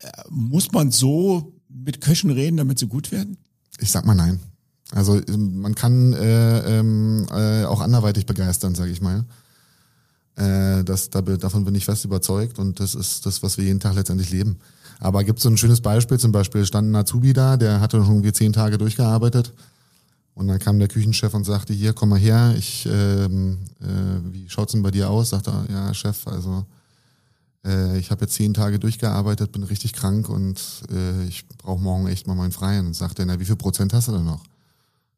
[0.00, 3.36] äh, muss man so mit Köchen reden, damit sie gut werden?
[3.78, 4.40] Ich sag mal nein.
[4.94, 9.24] Also ähm, man kann äh, ähm, äh, auch anderweitig begeistern, sage ich mal.
[10.36, 13.80] Äh, das, da, davon bin ich fest überzeugt und das ist das, was wir jeden
[13.80, 14.58] Tag letztendlich leben.
[15.00, 18.14] Aber gibt so ein schönes Beispiel, zum Beispiel stand ein Azubi da, der hatte schon
[18.14, 19.52] irgendwie zehn Tage durchgearbeitet
[20.34, 24.48] und dann kam der Küchenchef und sagte, hier, komm mal her, ich, ähm, äh, wie
[24.48, 25.30] schaut's denn bei dir aus?
[25.30, 26.64] Sagte er, ja, Chef, also
[27.64, 30.60] äh, ich habe jetzt zehn Tage durchgearbeitet, bin richtig krank und
[30.92, 32.86] äh, ich brauche morgen echt mal meinen Freien.
[32.86, 34.42] Und sagte er, na, wie viel Prozent hast du denn noch?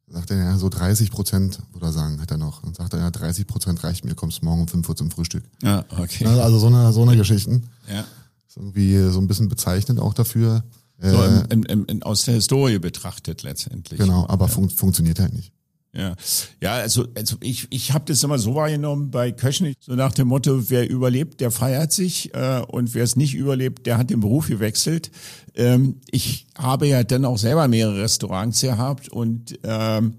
[0.09, 2.63] Sagt er, ja, so 30 Prozent, oder sagen, hat er noch.
[2.63, 5.43] Und sagt er, ja, 30 Prozent reicht mir, kommst morgen um 5 Uhr zum Frühstück.
[5.63, 6.25] Ja, okay.
[6.27, 7.65] Also so eine, so eine Geschichten.
[7.93, 8.05] Ja.
[8.47, 10.63] Ist irgendwie so ein bisschen bezeichnend auch dafür.
[11.01, 13.99] So Äh, im, im, im, aus der Historie betrachtet letztendlich.
[14.01, 15.53] genau, aber fun funktioniert halt nicht.
[15.97, 16.15] Ja,
[16.61, 20.29] ja also, also ich, ich habe das immer so wahrgenommen bei Köchen, so nach dem
[20.29, 24.21] Motto, wer überlebt, der feiert sich äh, und wer es nicht überlebt, der hat den
[24.21, 25.11] Beruf gewechselt.
[25.55, 30.19] Ähm, ich habe ja dann auch selber mehrere Restaurants gehabt und ähm,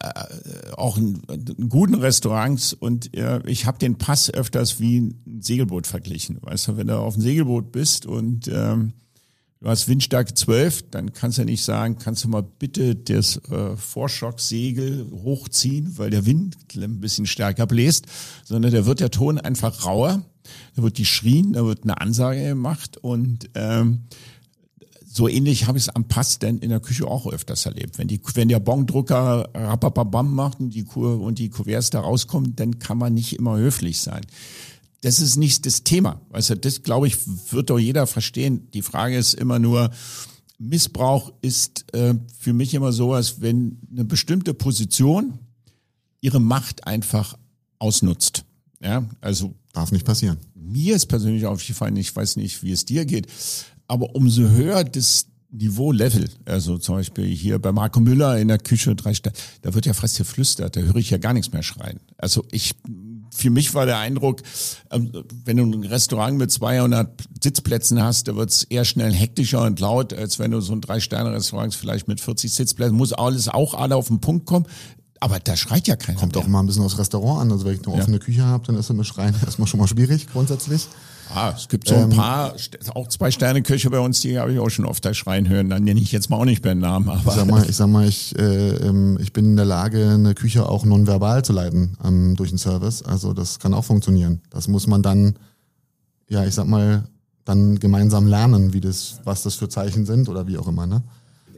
[0.00, 5.40] äh, auch in, in guten Restaurants und äh, ich habe den Pass öfters wie ein
[5.40, 6.38] Segelboot verglichen.
[6.40, 8.92] Weißt du, wenn du auf dem Segelboot bist und ähm,
[9.64, 13.76] du hast Windstärke 12, dann kannst du nicht sagen, kannst du mal bitte das äh,
[13.76, 18.04] Vorschocksegel hochziehen, weil der Wind ein bisschen stärker bläst,
[18.44, 20.22] sondern da wird der Ton einfach rauer,
[20.76, 24.02] da wird die schrien, da wird eine Ansage gemacht und ähm,
[25.06, 27.98] so ähnlich habe ich es am Pass denn in der Küche auch öfters erlebt.
[27.98, 32.56] Wenn die, wenn der Bongdrucker rapapabam macht und die Kur und die Kuverts da rauskommen,
[32.56, 34.26] dann kann man nicht immer höflich sein.
[35.04, 36.18] Das ist nicht das Thema.
[36.30, 37.18] Also das glaube ich
[37.52, 38.70] wird doch jeder verstehen.
[38.72, 39.90] Die Frage ist immer nur,
[40.58, 45.38] Missbrauch ist äh, für mich immer so, als wenn eine bestimmte Position
[46.22, 47.36] ihre Macht einfach
[47.78, 48.46] ausnutzt.
[48.82, 50.38] Ja, also Darf nicht passieren.
[50.54, 53.26] mir ist persönlich aufgefallen, ich weiß nicht, wie es dir geht,
[53.86, 58.94] aber umso höher das Niveau-Level, also zum Beispiel hier bei Marco Müller in der Küche,
[58.96, 62.00] drei Sterne, da wird ja fast geflüstert, da höre ich ja gar nichts mehr schreien.
[62.16, 62.74] Also ich,
[63.34, 64.42] für mich war der Eindruck,
[64.90, 65.12] ähm,
[65.44, 69.80] wenn du ein Restaurant mit 200 Sitzplätzen hast, da wird es eher schnell hektischer und
[69.80, 73.96] laut, als wenn du so ein Drei-Sterne-Restaurant vielleicht mit 40 Sitzplätzen, muss alles auch alle
[73.96, 74.66] auf den Punkt kommen.
[75.20, 76.44] Aber da schreit ja keiner Kommt mehr.
[76.44, 77.52] auch mal ein bisschen aufs Restaurant an.
[77.52, 79.86] Also wenn ich eine offene Küche habe, dann ist das mit Schreien erstmal schon mal
[79.88, 80.86] schwierig grundsätzlich.
[81.32, 82.54] Ah, es gibt so ein paar,
[82.94, 85.68] auch zwei Sterne Köche bei uns, die habe ich auch schon oft da schreien hören.
[85.70, 87.76] Dann nenne ich jetzt mal auch nicht mehr den Namen, Ich sag aber mal, ich
[87.76, 91.52] sag mal, ich, äh, ähm, ich bin in der Lage, eine Küche auch nonverbal zu
[91.52, 93.02] leiten ähm, durch den Service.
[93.02, 94.40] Also das kann auch funktionieren.
[94.50, 95.36] Das muss man dann,
[96.28, 97.04] ja, ich sag mal,
[97.44, 101.02] dann gemeinsam lernen, wie das, was das für Zeichen sind oder wie auch immer, ne?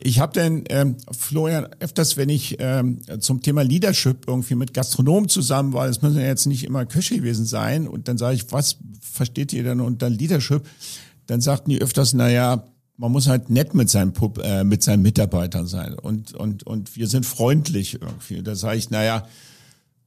[0.02, 5.28] Ich habe dann, ähm, Florian, öfters, wenn ich ähm, zum Thema Leadership irgendwie mit Gastronomen
[5.28, 8.52] zusammen war, das müssen ja jetzt nicht immer Köche gewesen sein, und dann sage ich,
[8.52, 10.66] was versteht ihr denn unter Leadership?
[11.26, 12.64] Dann sagten die öfters, naja,
[12.96, 16.96] man muss halt nett mit seinen, Pub, äh, mit seinen Mitarbeitern sein und, und, und
[16.96, 18.42] wir sind freundlich irgendwie.
[18.42, 19.26] Da sage ich, naja,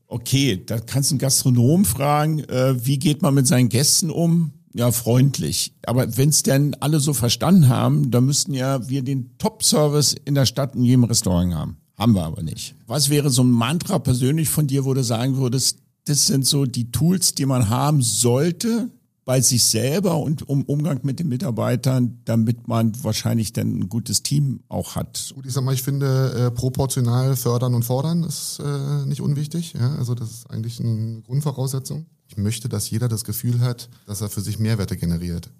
[0.07, 4.53] okay, da kannst du einen Gastronom fragen, äh, wie geht man mit seinen Gästen um?
[4.73, 5.73] Ja, freundlich.
[5.85, 10.35] Aber wenn es denn alle so verstanden haben, dann müssten ja wir den Top-Service in
[10.35, 11.77] der Stadt in jedem Restaurant haben.
[11.97, 12.75] Haben wir aber nicht.
[12.87, 16.65] Was wäre so ein Mantra persönlich von dir, wo du sagen würdest, das sind so
[16.65, 18.89] die Tools, die man haben sollte
[19.29, 24.23] bei sich selber und um Umgang mit den Mitarbeitern, damit man wahrscheinlich dann ein gutes
[24.23, 25.33] Team auch hat.
[25.35, 29.73] Gut, ich sag mal, ich finde, äh, proportional fördern und fordern ist äh, nicht unwichtig.
[29.73, 29.93] Ja?
[29.97, 32.07] Also das ist eigentlich eine Grundvoraussetzung.
[32.27, 35.51] Ich möchte, dass jeder das Gefühl hat, dass er für sich Mehrwerte generiert.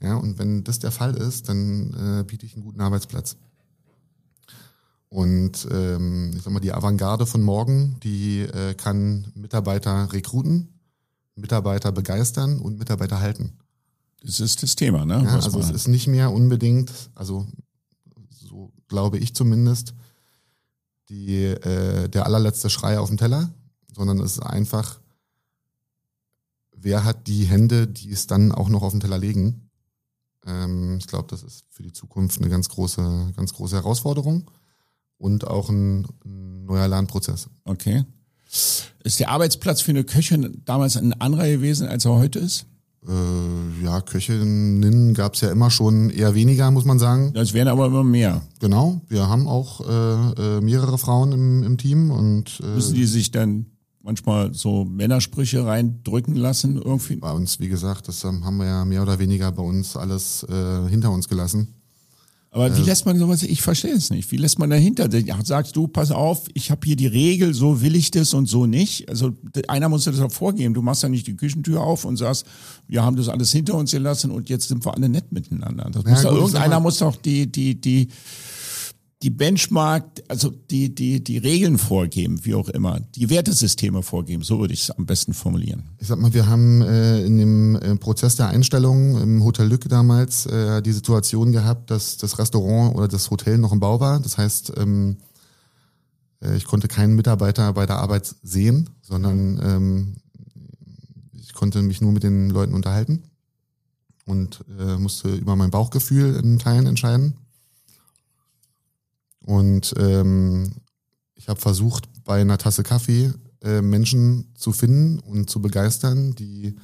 [0.00, 3.36] Ja, und wenn das der Fall ist, dann äh, biete ich einen guten Arbeitsplatz.
[5.08, 10.79] Und ähm, ich sag mal, die Avantgarde von morgen, die äh, kann Mitarbeiter rekruten,
[11.34, 13.58] Mitarbeiter begeistern und Mitarbeiter halten.
[14.22, 15.22] Das ist das Thema, ne?
[15.24, 17.46] Ja, also es ist nicht mehr unbedingt, also
[18.28, 19.94] so glaube ich zumindest,
[21.08, 23.50] die, äh, der allerletzte Schrei auf dem Teller,
[23.94, 25.00] sondern es ist einfach,
[26.72, 29.70] wer hat die Hände, die es dann auch noch auf den Teller legen.
[30.46, 34.50] Ähm, ich glaube, das ist für die Zukunft eine ganz große, ganz große Herausforderung
[35.18, 37.48] und auch ein, ein neuer Lernprozess.
[37.64, 38.04] Okay.
[38.50, 42.66] Ist der Arbeitsplatz für eine Köchin damals ein anderer gewesen, als er heute ist?
[43.06, 47.32] Äh, ja, Köchinnen gab es ja immer schon eher weniger, muss man sagen.
[47.32, 48.42] Das werden aber immer mehr.
[48.58, 53.06] Genau, wir haben auch äh, äh, mehrere Frauen im, im Team und äh, Müssen die
[53.06, 53.66] sich dann
[54.02, 57.16] manchmal so Männersprüche reindrücken lassen irgendwie?
[57.16, 60.88] bei uns, wie gesagt, das haben wir ja mehr oder weniger bei uns alles äh,
[60.88, 61.79] hinter uns gelassen.
[62.52, 65.08] Aber wie lässt man sowas, ich verstehe es nicht, wie lässt man dahinter,
[65.44, 68.66] sagst du, pass auf, ich habe hier die Regel, so will ich das und so
[68.66, 69.08] nicht.
[69.08, 69.32] Also
[69.68, 72.44] einer muss das auch vorgeben, du machst ja nicht die Küchentür auf und sagst,
[72.88, 75.90] wir haben das alles hinter uns gelassen und jetzt sind wir alle nett miteinander.
[75.92, 78.08] Das ja, muss gut, irgendeiner muss doch die, die, die,
[79.22, 84.60] die Benchmark, also die, die, die Regeln vorgeben, wie auch immer, die Wertesysteme vorgeben, so
[84.60, 85.90] würde ich es am besten formulieren.
[85.98, 89.86] Ich sag mal, wir haben äh, in dem äh, Prozess der Einstellung im Hotel Lück
[89.88, 94.20] damals äh, die Situation gehabt, dass das Restaurant oder das Hotel noch im Bau war.
[94.20, 95.18] Das heißt, ähm,
[96.40, 100.16] äh, ich konnte keinen Mitarbeiter bei der Arbeit sehen, sondern ähm,
[101.34, 103.24] ich konnte mich nur mit den Leuten unterhalten
[104.24, 107.34] und äh, musste über mein Bauchgefühl in Teilen entscheiden.
[109.50, 110.70] Und ähm,
[111.34, 113.32] ich habe versucht, bei einer Tasse Kaffee
[113.62, 116.76] äh, Menschen zu finden und zu begeistern, die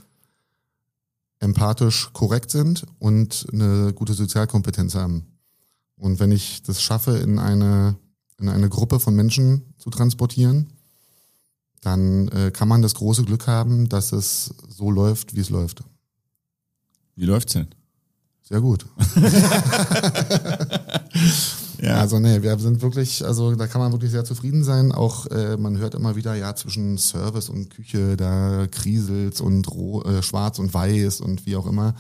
[1.39, 5.27] empathisch korrekt sind und eine gute Sozialkompetenz haben.
[5.95, 7.95] Und wenn ich das schaffe, in eine,
[8.41, 10.73] in eine Gruppe von Menschen zu transportieren,
[11.83, 15.85] dann äh, kann man das große Glück haben, dass es so läuft, wie es läuft.
[17.15, 17.69] Wie läuft's denn?
[18.43, 18.87] Sehr gut.
[21.81, 22.01] Ja.
[22.01, 24.93] Also nee, wir sind wirklich, also da kann man wirklich sehr zufrieden sein.
[24.93, 30.03] Auch äh, man hört immer wieder, ja, zwischen Service und Küche, da kriselt's und roh,
[30.03, 31.95] äh, schwarz und weiß und wie auch immer.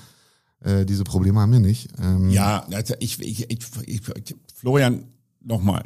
[0.60, 1.88] Äh, diese Probleme haben wir nicht.
[2.02, 4.02] Ähm, ja, also ich, ich, ich, ich
[4.54, 5.04] Florian,
[5.46, 5.84] nochmal,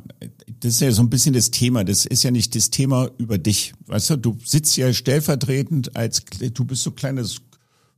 [0.61, 1.85] das ist ja so ein bisschen das Thema.
[1.85, 3.75] Das ist ja nicht das Thema über dich.
[3.87, 6.23] Weißt du, du sitzt ja stellvertretend als,
[6.55, 7.43] du bist so kleines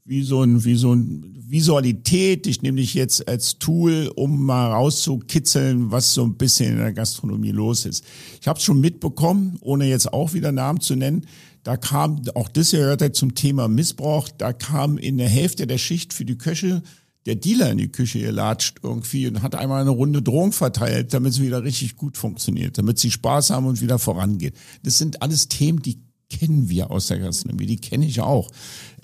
[0.05, 2.47] wie so ein, wie so ein Visualität.
[2.47, 6.93] Ich nehme dich jetzt als Tool, um mal rauszukitzeln, was so ein bisschen in der
[6.93, 8.05] Gastronomie los ist.
[8.41, 11.27] Ich habe es schon mitbekommen, ohne jetzt auch wieder Namen zu nennen.
[11.63, 16.13] Da kam, auch das gehört zum Thema Missbrauch, da kam in der Hälfte der Schicht
[16.13, 16.83] für die Köche
[17.27, 21.35] der Dealer in die Küche gelatscht irgendwie und hat einmal eine Runde Drohung verteilt, damit
[21.35, 24.55] es wieder richtig gut funktioniert, damit sie Spaß haben und wieder vorangeht.
[24.83, 28.51] Das sind alles Themen, die kennen wir aus der Gastronomie, die kenne ich auch.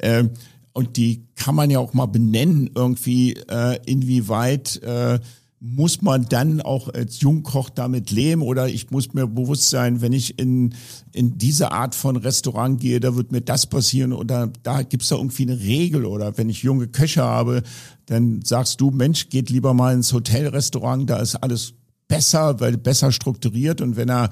[0.00, 0.30] Ähm,
[0.79, 5.19] und die kann man ja auch mal benennen irgendwie, äh, inwieweit äh,
[5.59, 8.43] muss man dann auch als Jungkoch damit leben?
[8.43, 10.77] Oder ich muss mir bewusst sein, wenn ich in,
[11.12, 15.17] in diese Art von Restaurant gehe, da wird mir das passieren oder da gibt's da
[15.17, 16.05] irgendwie eine Regel.
[16.05, 17.64] Oder wenn ich junge Köche habe,
[18.07, 21.75] dann sagst du, Mensch, geht lieber mal ins Hotelrestaurant, da ist alles
[22.07, 23.81] besser, weil besser strukturiert.
[23.81, 24.31] Und wenn er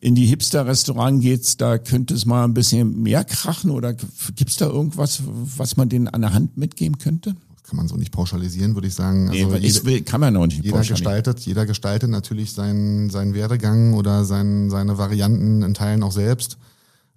[0.00, 3.94] in die Hipster-Restaurant geht's, da könnte es mal ein bisschen mehr krachen oder
[4.34, 7.34] gibt's da irgendwas, was man denen an der Hand mitgeben könnte?
[7.66, 9.28] kann man so nicht pauschalisieren, würde ich sagen.
[9.28, 13.34] Also nee, ich will, kann man auch nicht jeder gestaltet, jeder gestaltet natürlich seinen, seinen
[13.34, 16.58] Werdegang oder sein, seine Varianten in Teilen auch selbst.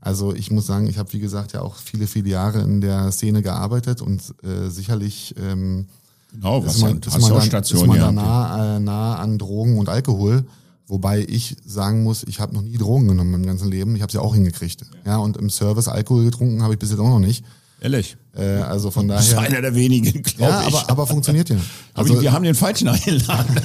[0.02, 3.12] Also ich muss sagen, ich habe wie gesagt ja auch viele, viele Jahre in der
[3.12, 5.88] Szene gearbeitet und äh, sicherlich ähm,
[6.32, 9.78] genau, was ist man, ist man, dann, ist man da nah, äh, nah an Drogen
[9.78, 10.46] und Alkohol.
[10.90, 13.96] Wobei ich sagen muss, ich habe noch nie Drogen genommen im ganzen Leben.
[13.96, 14.82] Ich habe sie ja auch hingekriegt.
[15.06, 17.46] Ja, und im Service Alkohol getrunken habe ich bis jetzt auch noch nicht.
[17.80, 18.18] Ehrlich?
[18.36, 19.22] Äh, also von daher.
[19.22, 20.74] Das ist einer der wenigen, glaube ja, ich.
[20.74, 21.58] Aber, aber funktioniert ja.
[21.94, 23.56] Also, aber wir haben den falschen eingeladen.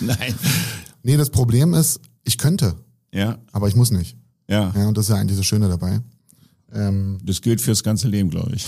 [0.00, 0.34] Nein.
[1.04, 2.74] Nee, das Problem ist, ich könnte.
[3.12, 3.38] Ja.
[3.52, 4.16] Aber ich muss nicht.
[4.48, 4.72] Ja.
[4.76, 6.00] Ja, und das ist ja eigentlich das Schöne dabei.
[6.74, 8.66] Ähm, das gilt fürs ganze Leben, glaube ich.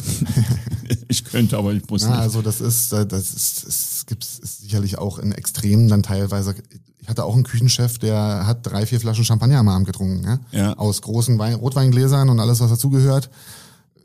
[1.09, 2.18] ich könnte, aber ich muss na, nicht.
[2.20, 6.54] Also das ist, das ist, es gibt sicherlich auch in Extremen dann teilweise.
[7.09, 10.40] Ich hatte auch einen Küchenchef, der hat drei, vier Flaschen Champagner am Abend getrunken, ja?
[10.53, 10.73] ja.
[10.75, 13.31] aus großen Wein, Rotweingläsern und alles, was dazugehört.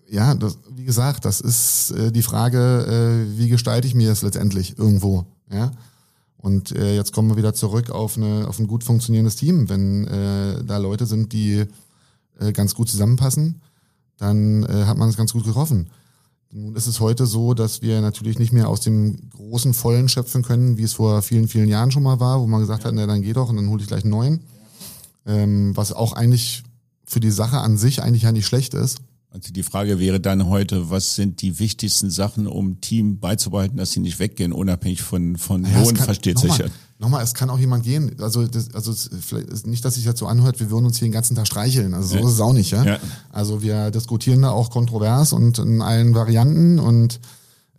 [0.10, 4.22] Ja, das, wie gesagt, das ist äh, die Frage, äh, wie gestalte ich mir das
[4.22, 5.72] letztendlich irgendwo, ja?
[6.38, 10.08] Und äh, jetzt kommen wir wieder zurück auf, eine, auf ein gut funktionierendes Team, wenn
[10.08, 11.66] äh, da Leute sind, die
[12.40, 13.62] äh, ganz gut zusammenpassen
[14.18, 15.90] dann äh, hat man es ganz gut getroffen.
[16.56, 20.44] Nun ist es heute so, dass wir natürlich nicht mehr aus dem großen Vollen schöpfen
[20.44, 22.90] können, wie es vor vielen, vielen Jahren schon mal war, wo man gesagt ja.
[22.90, 24.42] hat, na dann geh doch und dann hole ich gleich einen neuen.
[25.26, 26.62] Ähm, was auch eigentlich
[27.06, 29.00] für die Sache an sich eigentlich ja nicht schlecht ist.
[29.32, 33.92] Also die Frage wäre dann heute, was sind die wichtigsten Sachen, um Team beizubehalten, dass
[33.92, 36.68] sie nicht weggehen, unabhängig von, von naja, Lohn, versteht sich ja.
[37.04, 38.16] Nochmal, es kann auch jemand gehen.
[38.22, 41.12] Also, das, also vielleicht nicht, dass sich jetzt so anhört, wir würden uns hier den
[41.12, 41.94] ganzen Tag streicheln.
[41.94, 42.26] Also so ja.
[42.26, 42.86] ist es auch nicht, ja?
[42.86, 42.98] ja.
[43.30, 47.20] Also wir diskutieren da auch kontrovers und in allen Varianten und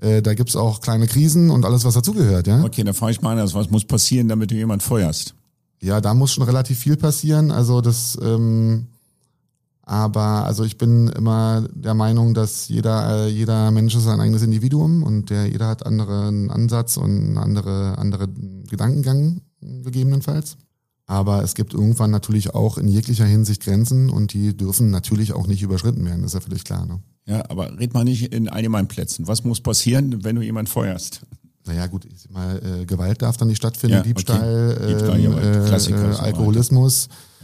[0.03, 2.63] äh, da gibt's auch kleine Krisen und alles, was dazugehört, ja.
[2.65, 3.55] Okay, dann frage ich mal anders.
[3.55, 5.35] Was muss passieren, damit du jemand feuerst?
[5.81, 7.51] Ja, da muss schon relativ viel passieren.
[7.51, 8.89] Also das ähm,
[9.87, 14.43] aber also ich bin immer der Meinung, dass jeder, äh, jeder Mensch ist ein eigenes
[14.43, 18.29] Individuum und der, jeder hat anderen Ansatz und andere, andere
[18.69, 20.57] Gedankengang gegebenenfalls.
[21.07, 25.47] Aber es gibt irgendwann natürlich auch in jeglicher Hinsicht Grenzen und die dürfen natürlich auch
[25.47, 26.87] nicht überschritten werden, das ist ja völlig klar.
[26.87, 27.01] Ne?
[27.27, 29.29] Ja, aber red mal nicht in allgemeinen Plätzen.
[29.29, 31.27] Was muss passieren, wenn du jemanden feuerst?
[31.67, 34.09] naja gut, ich mal, äh, Gewalt darf dann nicht stattfinden, Ja, okay.
[34.09, 36.33] Diebstahl, Diebstahl, ähm, äh, äh, so weiter.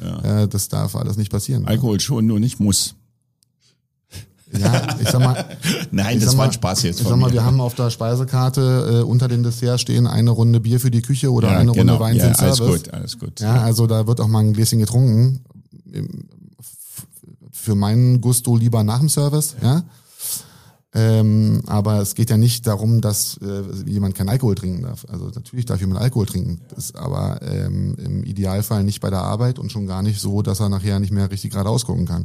[0.03, 0.43] Ja.
[0.43, 1.67] äh, das darf alles nicht passieren.
[1.67, 2.95] Alkohol schon, nur nicht muss.
[4.59, 5.45] Ja, ich sag mal,
[5.93, 7.35] Nein, das war ein Spaß jetzt Ich sag mal, mir.
[7.35, 11.03] wir haben auf der Speisekarte äh, unter den Desserts stehen eine Runde Bier für die
[11.03, 11.93] Küche oder ja, eine genau.
[11.95, 12.83] Runde Wein ja, zum alles Service.
[12.83, 13.41] gut, alles gut.
[13.41, 15.45] Ja, also da wird auch mal ein Gläschen getrunken.
[17.53, 19.85] Für meinen Gusto lieber nach dem Service, ja.
[20.93, 25.07] Ähm, aber es geht ja nicht darum, dass äh, jemand kein Alkohol trinken darf.
[25.09, 29.23] Also natürlich darf jemand Alkohol trinken, das ist aber ähm, im Idealfall nicht bei der
[29.23, 32.25] Arbeit und schon gar nicht so, dass er nachher nicht mehr richtig geradeaus gucken kann.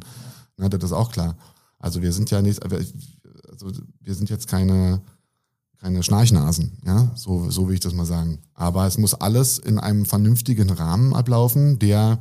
[0.58, 1.38] Na, das ist auch klar.
[1.78, 5.02] Also wir sind ja nicht, also wir sind jetzt keine
[5.86, 8.40] keine Schnarchnasen, ja, so, so will ich das mal sagen.
[8.56, 12.18] Aber es muss alles in einem vernünftigen Rahmen ablaufen, der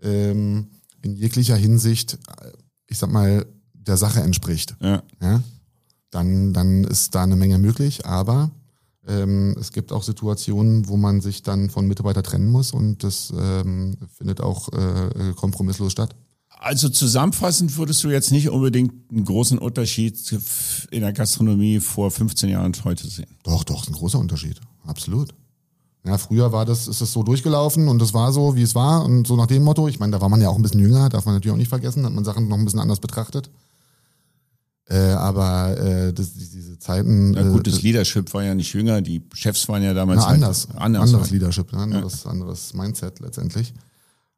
[0.00, 0.68] ähm,
[1.02, 2.52] in jeglicher Hinsicht, äh,
[2.86, 4.76] ich sag mal, der Sache entspricht.
[4.80, 5.02] Ja.
[5.20, 5.42] Ja?
[6.10, 8.50] Dann, dann ist da eine Menge möglich, aber
[9.06, 13.32] ähm, es gibt auch Situationen, wo man sich dann von Mitarbeiter trennen muss und das
[13.36, 16.14] ähm, findet auch äh, kompromisslos statt.
[16.58, 20.16] Also zusammenfassend würdest du jetzt nicht unbedingt einen großen Unterschied
[20.90, 23.36] in der Gastronomie vor 15 Jahren und heute sehen.
[23.42, 24.60] Doch, doch, ist ein großer Unterschied.
[24.86, 25.34] Absolut.
[26.04, 29.04] Ja, früher war das, ist es so durchgelaufen und es war so, wie es war
[29.04, 29.88] und so nach dem Motto.
[29.88, 31.68] Ich meine, da war man ja auch ein bisschen jünger, darf man natürlich auch nicht
[31.68, 33.50] vergessen, hat man Sachen noch ein bisschen anders betrachtet.
[34.88, 37.32] Äh, aber äh, das, diese Zeiten.
[37.32, 40.26] Na gut, äh, das Leadership war ja nicht jünger, die Chefs waren ja damals na,
[40.26, 41.02] halt anders, anders.
[41.02, 41.78] anderes Leadership, ne?
[41.78, 43.74] anderes, anderes Mindset letztendlich.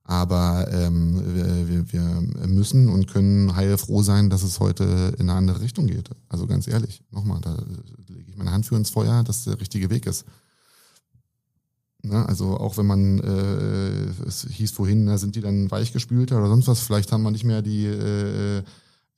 [0.05, 5.35] Aber ähm, wir, wir, wir müssen und können heilfroh sein, dass es heute in eine
[5.35, 6.09] andere Richtung geht.
[6.31, 7.55] Also ganz ehrlich, nochmal, da
[8.09, 10.25] lege ich meine Hand für ins Feuer, dass der richtige Weg ist.
[12.03, 12.27] Ne?
[12.27, 16.69] Also auch wenn man, äh, es hieß vorhin, na, sind die dann weichgespülter oder sonst
[16.69, 18.63] was, vielleicht haben wir nicht mehr die, äh, äh,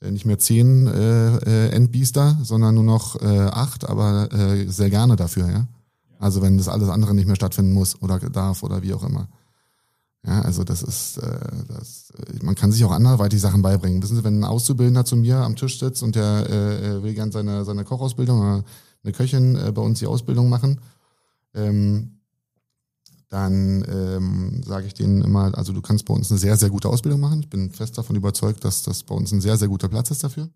[0.01, 5.17] nicht mehr zehn äh, äh, Endbiester, sondern nur noch äh, acht, aber äh, sehr gerne
[5.17, 5.67] dafür, ja.
[6.19, 9.29] Also wenn das alles andere nicht mehr stattfinden muss oder darf oder wie auch immer.
[10.27, 11.39] Ja, also das ist, äh,
[11.69, 14.03] das, äh, man kann sich auch anderweitig Sachen beibringen.
[14.03, 17.33] Wissen Sie, wenn ein Auszubildender zu mir am Tisch sitzt und der äh, will gern
[17.33, 18.65] seine, seine Kochausbildung oder
[19.03, 20.81] eine Köchin äh, bei uns die Ausbildung machen,
[21.55, 22.20] ähm,
[23.31, 26.89] dann ähm, sage ich denen immer, also du kannst bei uns eine sehr, sehr gute
[26.89, 27.41] Ausbildung machen.
[27.41, 30.25] Ich bin fest davon überzeugt, dass das bei uns ein sehr, sehr guter Platz ist
[30.25, 30.51] dafür.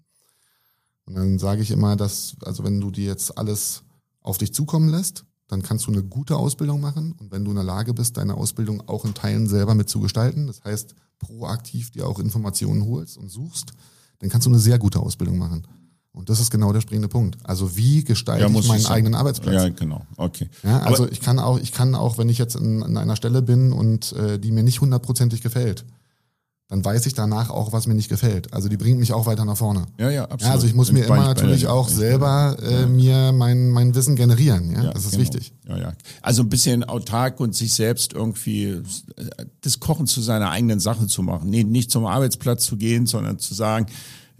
[1.06, 3.84] Und dann sage ich immer, dass, also wenn du dir jetzt alles
[4.22, 7.12] auf dich zukommen lässt, dann kannst du eine gute Ausbildung machen.
[7.12, 10.00] Und wenn du in der Lage bist, deine Ausbildung auch in Teilen selber mit zu
[10.00, 13.72] gestalten, das heißt proaktiv dir auch Informationen holst und suchst,
[14.18, 15.64] dann kannst du eine sehr gute Ausbildung machen.
[16.14, 17.36] Und das ist genau der springende Punkt.
[17.42, 18.92] Also wie gestalte muss ich meinen sein.
[18.92, 19.54] eigenen Arbeitsplatz?
[19.54, 20.06] Ja, genau.
[20.16, 20.48] Okay.
[20.62, 23.16] Ja, also Aber- ich kann auch, ich kann auch, wenn ich jetzt in, an einer
[23.16, 25.84] Stelle bin und äh, die mir nicht hundertprozentig gefällt,
[26.68, 28.54] dann weiß ich danach auch, was mir nicht gefällt.
[28.54, 29.86] Also die bringt mich auch weiter nach vorne.
[29.98, 30.42] Ja, ja, absolut.
[30.42, 34.16] Ja, also ich muss mir ich immer natürlich auch selber äh, mir mein, mein Wissen
[34.16, 34.72] generieren.
[34.72, 35.22] Ja, das ist genau.
[35.22, 35.52] wichtig.
[35.68, 35.92] Ja, ja.
[36.22, 38.82] Also ein bisschen autark und sich selbst irgendwie äh,
[39.60, 41.50] das Kochen zu seiner eigenen Sache zu machen.
[41.50, 43.86] Nee, nicht zum Arbeitsplatz zu gehen, sondern zu sagen,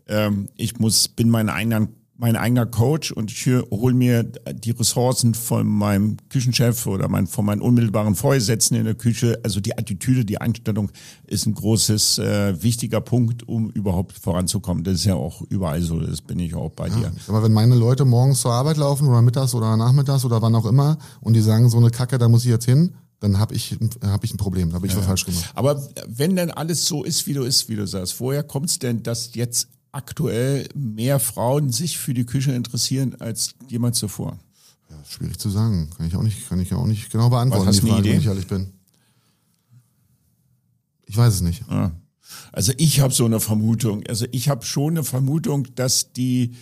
[0.09, 5.35] ähm, ich muss, bin mein eigener, mein eigener Coach und ich hole mir die Ressourcen
[5.35, 9.41] von meinem Küchenchef oder mein, von meinen unmittelbaren Vorgesetzten in der Küche.
[9.43, 10.93] Also die Attitüde, die Einstellung
[11.27, 14.85] ist ein großes, äh, wichtiger Punkt, um überhaupt voranzukommen.
[14.85, 17.13] Das ist ja auch überall so, das bin ich auch bei dir.
[17.27, 20.67] Aber wenn meine Leute morgens zur Arbeit laufen oder mittags oder nachmittags oder wann auch
[20.67, 23.77] immer und die sagen, so eine Kacke, da muss ich jetzt hin, dann habe ich,
[24.03, 25.51] hab ich ein Problem, da habe ich was falsch gemacht.
[25.55, 28.79] Aber wenn denn alles so ist, wie du ist, wie du sagst, woher kommt es
[28.79, 34.39] denn, dass jetzt aktuell mehr Frauen sich für die Küche interessieren als jemals zuvor?
[34.91, 35.91] Ja, schwierig zu sagen.
[35.97, 38.11] Kann ich auch nicht, kann ich auch nicht genau beantworten, Was, hast die Frage, wenn
[38.11, 38.19] Idee?
[38.21, 38.73] ich ehrlich bin.
[41.07, 41.63] Ich weiß es nicht.
[41.71, 41.93] Ja.
[42.53, 44.05] Also ich habe so eine Vermutung.
[44.09, 46.55] Also ich habe schon eine Vermutung, dass die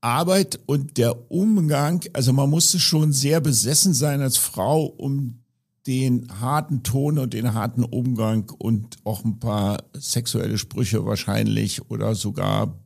[0.00, 5.41] Arbeit und der Umgang, also man musste schon sehr besessen sein als Frau, um
[5.86, 12.14] den harten Ton und den harten Umgang und auch ein paar sexuelle Sprüche wahrscheinlich oder
[12.14, 12.78] sogar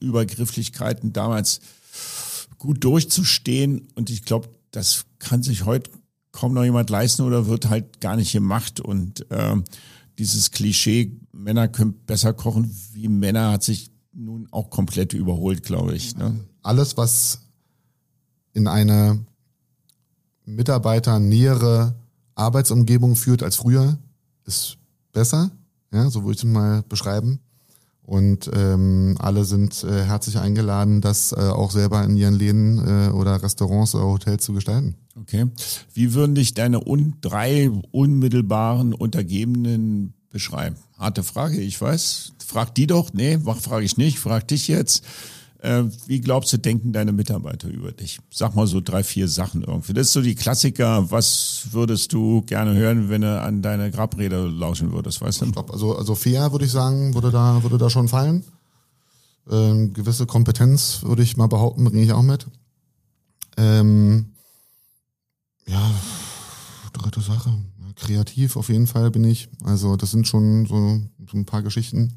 [0.00, 1.60] Übergrifflichkeiten damals
[2.58, 3.88] gut durchzustehen.
[3.94, 5.90] Und ich glaube, das kann sich heute
[6.32, 8.80] kaum noch jemand leisten oder wird halt gar nicht gemacht.
[8.80, 9.64] Und ähm,
[10.18, 15.94] dieses Klischee, Männer können besser kochen wie Männer, hat sich nun auch komplett überholt, glaube
[15.94, 16.16] ich.
[16.16, 16.40] Ne?
[16.62, 17.40] Alles, was
[18.54, 19.26] in eine
[20.46, 21.94] mitarbeiternähere
[22.36, 23.98] Arbeitsumgebung führt als früher,
[24.44, 24.78] ist
[25.12, 25.50] besser.
[25.92, 27.40] Ja, so würde ich es mal beschreiben.
[28.02, 33.10] Und ähm, alle sind äh, herzlich eingeladen, das äh, auch selber in ihren Läden äh,
[33.10, 34.94] oder Restaurants oder Hotels zu gestalten.
[35.20, 35.46] Okay.
[35.92, 40.76] Wie würden dich deine un drei unmittelbaren Untergebenen beschreiben?
[40.96, 42.34] Harte Frage, ich weiß.
[42.46, 43.12] Frag die doch.
[43.12, 44.20] Nee, frage ich nicht.
[44.20, 45.02] Frag dich jetzt.
[45.66, 48.20] Äh, wie glaubst du, denken deine Mitarbeiter über dich?
[48.30, 49.94] Sag mal so drei, vier Sachen irgendwie.
[49.94, 51.10] Das ist so die Klassiker.
[51.10, 55.46] Was würdest du gerne hören, wenn du an deine Grabrede lauschen würdest, weißt du?
[55.46, 55.72] Stopp.
[55.72, 58.44] Also, also fair würde ich sagen, würde da, würde da schon fallen.
[59.50, 62.46] Ähm, gewisse Kompetenz würde ich mal behaupten, bringe ich auch mit.
[63.56, 64.26] Ähm,
[65.66, 65.90] ja,
[66.92, 67.52] dritte Sache.
[67.96, 69.48] Kreativ auf jeden Fall bin ich.
[69.64, 72.12] Also das sind schon so, so ein paar Geschichten.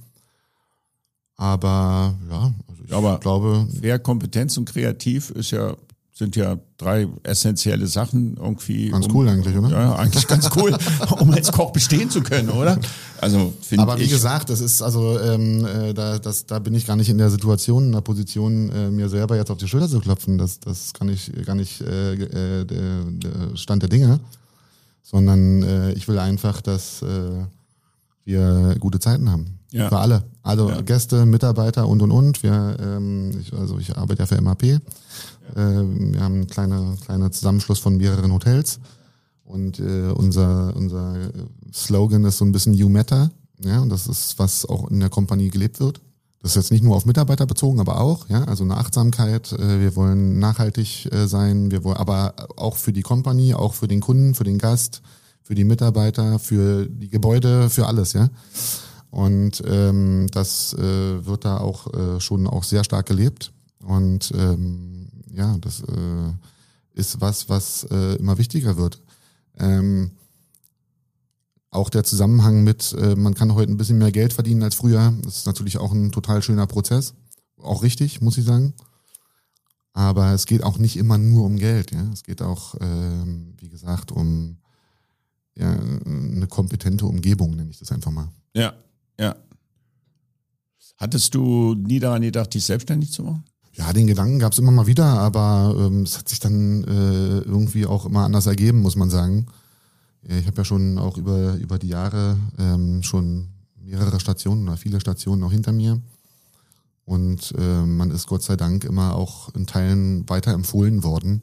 [1.40, 3.66] Aber ja, also ich Aber glaube.
[3.72, 5.74] Wer Kompetenz und kreativ ist ja
[6.14, 8.90] sind ja drei essentielle Sachen irgendwie.
[8.90, 9.70] Ganz um, cool eigentlich, oder?
[9.70, 10.78] Ja, eigentlich ganz cool,
[11.20, 12.78] um als Koch bestehen zu können, oder?
[13.22, 13.90] Also finde ich.
[13.90, 17.08] Aber wie gesagt, das ist also ähm, äh, da, das, da bin ich gar nicht
[17.08, 20.38] in der Situation, in der Position, äh, mir selber jetzt auf die Schulter zu klopfen.
[20.38, 24.20] Das, das kann ich gar nicht äh, äh, der, der Stand der Dinge,
[25.04, 27.46] sondern äh, ich will einfach, dass äh,
[28.26, 29.60] wir gute Zeiten haben.
[29.72, 29.88] Ja.
[29.88, 30.24] Für alle.
[30.50, 30.82] Also Ja.
[30.82, 32.43] Gäste, Mitarbeiter und und und.
[32.43, 34.64] Wir, ähm, ich, also ich arbeite ja für MAP.
[34.64, 34.80] Äh,
[35.56, 38.80] wir haben einen kleiner kleiner Zusammenschluss von mehreren Hotels.
[39.43, 41.16] Und äh, unser, unser
[41.74, 43.32] Slogan ist so ein bisschen You Matter.
[43.64, 46.02] Ja, und das ist, was auch in der Kompanie gelebt wird.
[46.41, 49.52] Das ist jetzt nicht nur auf Mitarbeiter bezogen, aber auch, ja, also eine Achtsamkeit.
[49.54, 53.88] Äh, wir wollen nachhaltig äh, sein, wir wollen, aber auch für die Kompanie, auch für
[53.88, 55.02] den Kunden, für den Gast,
[55.43, 58.30] für die Mitarbeiter, für die Gebäude, für alles, ja.
[59.12, 63.51] Und ähm, das äh, wird da auch äh, schon auch sehr stark gelebt.
[63.84, 66.34] Und ähm, ja, das äh,
[66.93, 69.01] ist was, was äh, immer wichtiger wird.
[69.57, 70.12] Ähm,
[71.72, 75.14] auch der Zusammenhang mit, äh, man kann heute ein bisschen mehr Geld verdienen als früher.
[75.24, 77.14] Das ist natürlich auch ein total schöner Prozess.
[77.62, 78.74] Auch richtig, muss ich sagen.
[79.93, 81.91] Aber es geht auch nicht immer nur um Geld.
[81.91, 82.07] Ja?
[82.14, 84.57] Es geht auch, ähm, wie gesagt, um
[85.55, 85.72] ja,
[86.05, 88.30] eine kompetente Umgebung, nenne ich das einfach mal.
[88.53, 88.74] Ja,
[89.20, 89.36] ja.
[90.97, 93.43] Hattest du nie daran gedacht, dich selbstständig zu machen?
[93.74, 97.39] Ja, den Gedanken gab es immer mal wieder, aber ähm, es hat sich dann äh,
[97.39, 99.45] irgendwie auch immer anders ergeben, muss man sagen.
[100.22, 103.47] Ich habe ja schon auch über, über die Jahre ähm, schon
[103.82, 106.01] mehrere Stationen oder viele Stationen auch hinter mir.
[107.05, 111.41] Und äh, man ist Gott sei Dank immer auch in Teilen weiterempfohlen worden.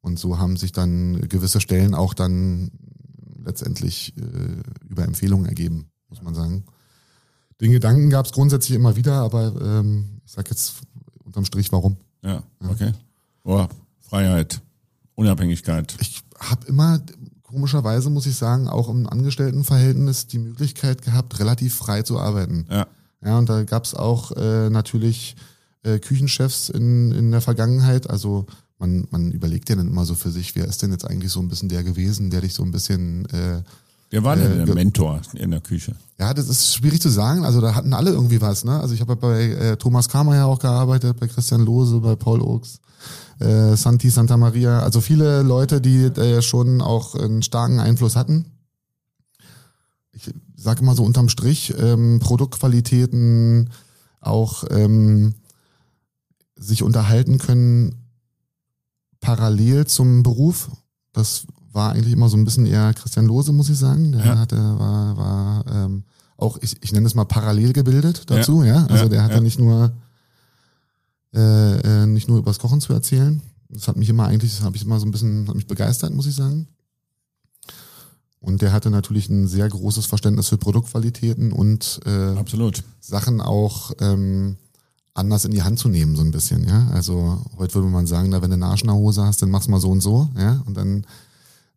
[0.00, 2.70] Und so haben sich dann gewisse Stellen auch dann
[3.42, 6.64] letztendlich äh, über Empfehlungen ergeben, muss man sagen.
[7.60, 10.74] Den Gedanken gab es grundsätzlich immer wieder, aber ähm, ich sag jetzt
[11.24, 11.96] unterm Strich, warum?
[12.22, 12.92] Ja, okay.
[13.44, 13.66] Oh,
[14.00, 14.60] Freiheit,
[15.14, 15.94] Unabhängigkeit.
[16.00, 17.00] Ich habe immer,
[17.42, 22.66] komischerweise muss ich sagen, auch im Angestelltenverhältnis die Möglichkeit gehabt, relativ frei zu arbeiten.
[22.70, 22.86] Ja,
[23.24, 25.36] Ja, und da gab es auch äh, natürlich
[25.82, 28.10] äh, Küchenchefs in, in der Vergangenheit.
[28.10, 28.46] Also
[28.78, 31.40] man, man überlegt ja dann immer so für sich, wer ist denn jetzt eigentlich so
[31.40, 33.62] ein bisschen der gewesen, der dich so ein bisschen äh,
[34.14, 35.96] wer war denn Äh, der Mentor in der Küche?
[36.18, 37.44] Ja, das ist schwierig zu sagen.
[37.44, 38.64] Also da hatten alle irgendwie was.
[38.64, 38.78] Ne?
[38.80, 42.40] Also ich habe ja bei äh, Thomas Kramer auch gearbeitet, bei Christian Lose, bei Paul
[42.40, 42.78] Oaks,
[43.40, 44.80] äh, Santi Santa Maria.
[44.80, 48.46] Also viele Leute, die äh, schon auch einen starken Einfluss hatten.
[50.12, 53.70] Ich sage immer so unterm Strich, ähm, Produktqualitäten,
[54.20, 55.34] auch ähm,
[56.54, 57.96] sich unterhalten können
[59.20, 60.70] parallel zum Beruf.
[61.12, 64.12] Das war eigentlich immer so ein bisschen eher Christian Lose, muss ich sagen.
[64.12, 64.38] Der Ja.
[64.38, 66.04] hatte, war, war ähm,
[66.36, 68.86] auch, ich, ich nenne es mal parallel gebildet dazu, ja.
[68.86, 69.40] Also Ja, der hatte ja.
[69.40, 69.92] nicht nur
[71.34, 73.42] äh, äh, nicht nur übers Kochen zu erzählen.
[73.68, 76.14] Das hat mich immer eigentlich, das habe ich immer so ein bisschen, hat mich begeistert,
[76.14, 76.68] muss ich sagen.
[78.38, 82.84] Und der hatte natürlich ein sehr großes Verständnis für Produktqualitäten und äh, Absolut.
[83.00, 84.56] Sachen auch ähm,
[85.14, 86.88] anders in die Hand zu nehmen, so ein bisschen, ja.
[86.92, 89.50] Also heute würde man sagen, na, wenn du eine Arsch in der Hose hast, dann
[89.50, 90.62] mach's mal so und so, ja.
[90.66, 91.06] Und dann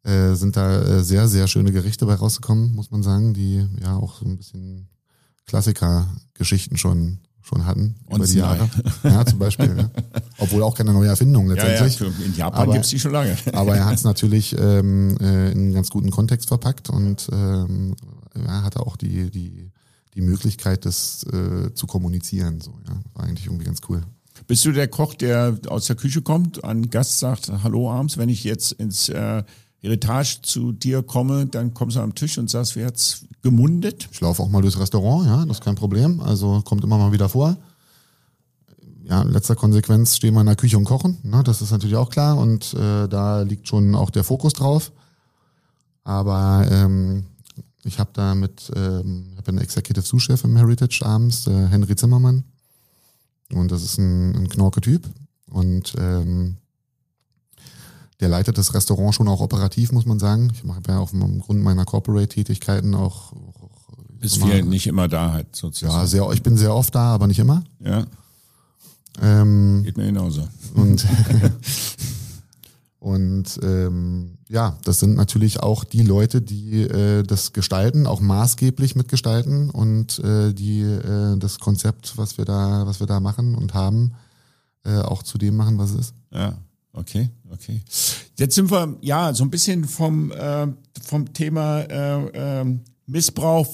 [0.07, 3.95] äh, sind da äh, sehr, sehr schöne Gerichte bei rausgekommen, muss man sagen, die ja
[3.97, 4.87] auch so ein bisschen
[5.45, 8.37] Klassiker-Geschichten schon schon hatten Und über die.
[8.39, 8.69] Jahre.
[9.03, 9.73] Ja, zum Beispiel.
[9.77, 9.89] Ja.
[10.37, 12.25] Obwohl auch keine neue Erfindung Ja, ja, letztendlich.
[12.25, 13.37] in Japan Aber- gibt's die schon lange.
[13.53, 17.95] Aber er hat es natürlich ähm, äh, in einen ganz guten Kontext verpackt und ähm,
[18.35, 19.71] ja, hatte auch die, die,
[20.13, 22.59] die Möglichkeit, das äh, zu kommunizieren.
[22.59, 22.97] So, ja.
[23.13, 24.03] War eigentlich irgendwie ganz cool.
[24.47, 28.27] Bist du der Koch, der aus der Küche kommt, an Gast sagt, hallo abends, wenn
[28.27, 29.43] ich jetzt ins äh,
[29.79, 34.09] Heritage zu dir komme, dann kommst du am Tisch und sagst, wer hat's gemundet?
[34.11, 36.19] Ich laufe auch mal durchs Restaurant, ja, das ist kein Problem.
[36.19, 37.57] Also kommt immer mal wieder vor.
[39.03, 41.17] Ja, in letzter Konsequenz stehen wir in der Küche und kochen.
[41.23, 41.41] Ne?
[41.43, 44.91] Das ist natürlich auch klar und äh, da liegt schon auch der Fokus drauf.
[46.03, 47.25] Aber ähm,
[47.83, 52.43] ich habe da mit, ähm, habe einen Executive Sous-Chef im Heritage abends, äh, Henry Zimmermann.
[53.53, 55.07] Und das ist ein, ein Knorke-Typ.
[55.49, 56.57] Und ähm,
[58.19, 60.51] der leitet das Restaurant schon auch operativ, muss man sagen.
[60.53, 63.69] Ich mache ja aufgrund meiner Corporate-Tätigkeiten auch, auch
[64.19, 66.07] Bist viel nicht immer da halt ja, sozusagen.
[66.07, 67.63] sehr, ich bin sehr oft da, aber nicht immer.
[67.79, 68.05] Ja.
[69.21, 70.47] Ähm, Geht mir genauso.
[70.73, 71.05] und
[72.99, 78.95] und ähm, ja, das sind natürlich auch die Leute, die äh, das gestalten, auch maßgeblich
[78.95, 83.73] mitgestalten und äh, die äh, das Konzept, was wir da, was wir da machen und
[83.73, 84.13] haben,
[84.85, 86.13] äh, auch zu dem machen, was es ist.
[86.31, 86.57] Ja,
[86.97, 87.81] okay, okay.
[88.37, 90.67] Jetzt sind wir ja so ein bisschen vom äh,
[91.01, 93.67] vom Thema äh, äh, Missbrauch.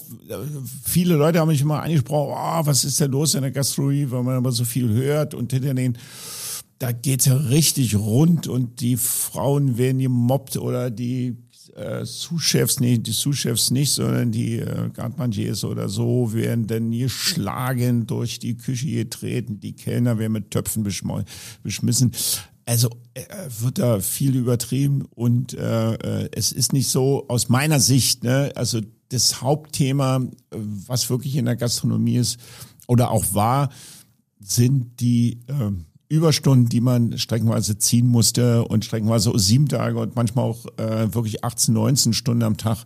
[0.83, 4.23] Viele Leute haben mich immer angesprochen, oh, was ist denn los in der Gastronomie, weil
[4.23, 5.97] man aber so viel hört und hinter den
[6.79, 11.37] da geht's ja richtig rund und die Frauen werden gemobbt oder die
[11.75, 18.05] äh, Sous-Chefs nicht, die Sous-Chefs nicht, sondern die äh, Gartmangiers oder so werden dann geschlagen,
[18.05, 22.11] durch die Küche getreten, die Kellner werden mit Töpfen beschmissen.
[22.65, 23.23] Also äh,
[23.59, 28.53] wird da viel übertrieben und äh, äh, es ist nicht so aus meiner Sicht, ne,
[28.55, 30.57] also das Hauptthema, äh,
[30.87, 32.39] was wirklich in der Gastronomie ist
[32.87, 33.69] oder auch war,
[34.39, 35.71] sind die äh,
[36.09, 41.43] Überstunden, die man streckenweise ziehen musste und streckenweise sieben Tage und manchmal auch äh, wirklich
[41.43, 42.85] 18, 19 Stunden am Tag.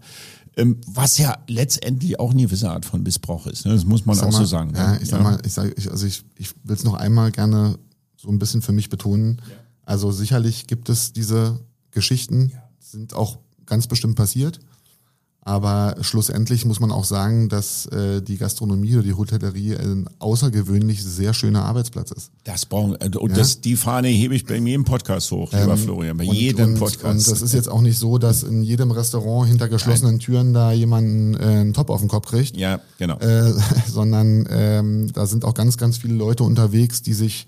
[0.56, 3.66] Ähm, was ja letztendlich auch eine gewisse Art von Missbrauch ist.
[3.66, 3.74] Ne?
[3.74, 4.74] Das muss man auch mal, so sagen.
[4.76, 5.00] Ja, ne?
[5.02, 7.78] ich sag mal, ich sag, ich, also ich, ich will es noch einmal gerne
[8.16, 9.42] so ein bisschen für mich betonen.
[9.48, 9.56] Ja.
[9.88, 11.62] Also sicherlich gibt es diese
[11.92, 14.60] Geschichten, sind auch ganz bestimmt passiert.
[15.40, 21.02] Aber schlussendlich muss man auch sagen, dass äh, die Gastronomie oder die Hotellerie ein außergewöhnlich
[21.02, 22.32] sehr schöner Arbeitsplatz ist.
[22.44, 23.38] Das brauchen äh, und ja?
[23.38, 26.74] das, die Fahne hebe ich bei jedem Podcast hoch, lieber ähm, Florian, bei und, jedem
[26.74, 27.06] und, Podcast.
[27.06, 30.20] Und das ist jetzt auch nicht so, dass in jedem Restaurant hinter geschlossenen Nein.
[30.20, 32.58] Türen da jemand äh, einen Top auf den Kopf kriegt.
[32.58, 33.18] Ja, genau.
[33.20, 33.54] Äh,
[33.90, 37.48] sondern ähm, da sind auch ganz, ganz viele Leute unterwegs, die sich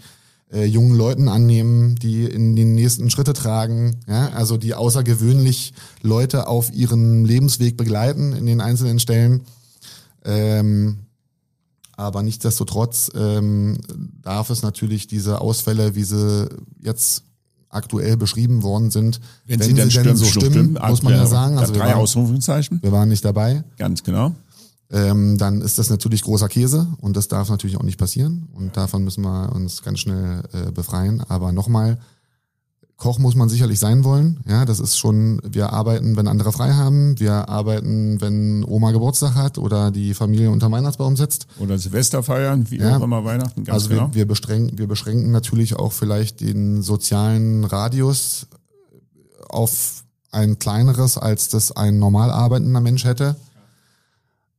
[0.51, 6.47] äh, jungen Leuten annehmen, die in die nächsten Schritte tragen, ja, also die außergewöhnlich Leute
[6.47, 9.41] auf ihren Lebensweg begleiten in den einzelnen Stellen.
[10.25, 10.99] Ähm,
[11.95, 13.77] aber nichtsdestotrotz ähm,
[14.21, 16.49] darf es natürlich diese Ausfälle, wie sie
[16.81, 17.23] jetzt
[17.69, 21.13] aktuell beschrieben worden sind, wenn, wenn sie, denn, sie denn so stimmen, stimmen, muss man
[21.13, 21.59] ja sagen.
[21.59, 22.81] Also drei Ausrufungszeichen.
[22.81, 23.63] Wir waren nicht dabei.
[23.77, 24.33] Ganz genau
[24.91, 28.75] ähm, dann ist das natürlich großer Käse und das darf natürlich auch nicht passieren und
[28.75, 31.21] davon müssen wir uns ganz schnell äh, befreien.
[31.27, 31.99] Aber nochmal,
[32.99, 34.41] Koch muss man sicherlich sein wollen.
[34.45, 37.17] Ja, das ist schon, wir arbeiten, wenn andere frei haben.
[37.17, 41.47] Wir arbeiten, wenn Oma Geburtstag hat oder die Familie unter Weihnachtsbaum sitzt.
[41.59, 42.97] Oder Silvester feiern, wie ja.
[42.97, 44.07] auch immer Weihnachten, ganz also genau.
[44.09, 48.47] Wir, wir, beschränken, wir beschränken natürlich auch vielleicht den sozialen Radius
[49.47, 53.37] auf ein kleineres, als das ein normal arbeitender Mensch hätte.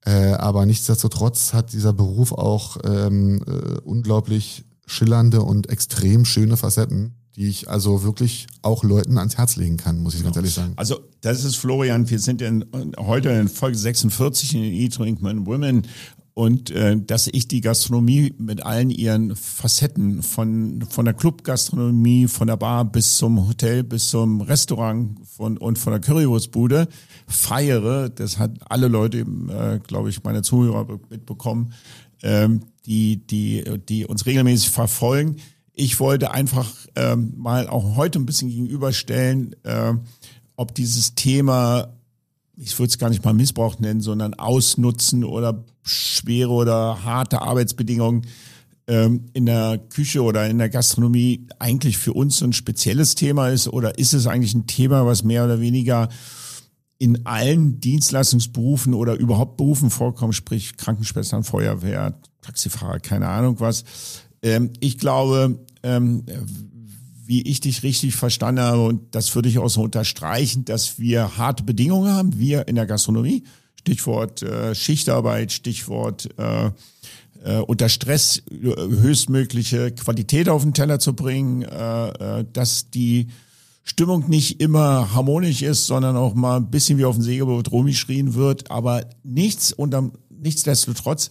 [0.05, 7.15] Äh, aber nichtsdestotrotz hat dieser Beruf auch ähm, äh, unglaublich schillernde und extrem schöne Facetten,
[7.37, 10.29] die ich also wirklich auch Leuten ans Herz legen kann, muss ich genau.
[10.29, 10.73] ganz ehrlich sagen.
[10.77, 12.65] Also das ist Florian, wir sind in,
[12.99, 15.87] heute in Folge 46 in Men, Women
[16.35, 22.47] und äh, dass ich die Gastronomie mit allen ihren Facetten von von der Clubgastronomie, von
[22.47, 26.89] der Bar bis zum Hotel, bis zum Restaurant von, und von der Currywurstbude
[27.27, 28.09] feiere.
[28.09, 31.73] Das hat alle Leute, äh, glaube ich, meine Zuhörer mitbekommen,
[32.23, 35.37] ähm, die die die uns regelmäßig verfolgen.
[35.73, 39.95] Ich wollte einfach ähm, mal auch heute ein bisschen gegenüberstellen, äh,
[40.57, 41.97] ob dieses Thema
[42.63, 48.27] ich würde es gar nicht mal Missbrauch nennen, sondern Ausnutzen oder schwere oder harte Arbeitsbedingungen
[48.87, 53.69] ähm, in der Küche oder in der Gastronomie eigentlich für uns ein spezielles Thema ist
[53.69, 56.09] oder ist es eigentlich ein Thema, was mehr oder weniger
[56.99, 63.85] in allen Dienstleistungsberufen oder überhaupt Berufen vorkommt, sprich Krankenschwestern, Feuerwehr, Taxifahrer, keine Ahnung was.
[64.43, 66.25] Ähm, ich glaube, ähm,
[67.25, 71.39] wie ich dich richtig verstanden habe, und das würde ich auch so unterstreichen, dass wir
[71.39, 73.45] harte Bedingungen haben, wir in der Gastronomie.
[73.81, 76.71] Stichwort äh, Schichtarbeit, Stichwort äh,
[77.43, 83.29] äh, unter Stress äh, höchstmögliche Qualität auf den Teller zu bringen, äh, äh, dass die
[83.83, 88.35] Stimmung nicht immer harmonisch ist, sondern auch mal ein bisschen wie auf dem Segelboot rumgeschrien
[88.35, 91.31] wird, aber nichts unterm, nichtsdestotrotz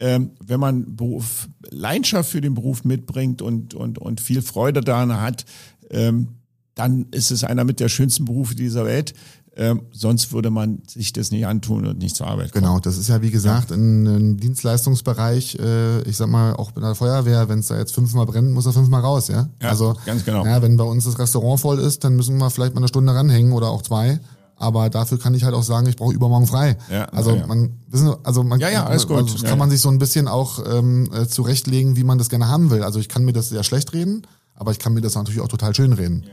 [0.00, 5.20] ähm, wenn man Beruf, Leidenschaft für den Beruf mitbringt und, und, und viel Freude daran
[5.20, 5.44] hat,
[5.90, 6.28] ähm,
[6.74, 9.12] dann ist es einer mit der schönsten Berufe dieser Welt.
[9.58, 12.64] Ähm, sonst würde man sich das nicht antun und nicht zur Arbeit kommen.
[12.64, 13.76] Genau, das ist ja wie gesagt ja.
[13.76, 18.24] ein Dienstleistungsbereich, äh, ich sag mal auch bei der Feuerwehr, wenn es da jetzt fünfmal
[18.24, 19.48] brennt, muss er fünfmal raus, ja?
[19.60, 20.44] ja also ganz genau.
[20.46, 23.12] Ja, wenn bei uns das Restaurant voll ist, dann müssen wir vielleicht mal eine Stunde
[23.12, 24.20] ranhängen oder auch zwei
[24.58, 26.76] aber dafür kann ich halt auch sagen, ich brauche übermorgen frei.
[26.90, 27.46] Ja, also ja.
[27.46, 29.16] man wissen, also man, ja, ja, alles gut.
[29.16, 32.48] Also kann man sich so ein bisschen auch ähm, äh, zurechtlegen, wie man das gerne
[32.48, 32.82] haben will.
[32.82, 34.22] Also ich kann mir das sehr schlecht reden,
[34.54, 36.24] aber ich kann mir das natürlich auch total schön reden.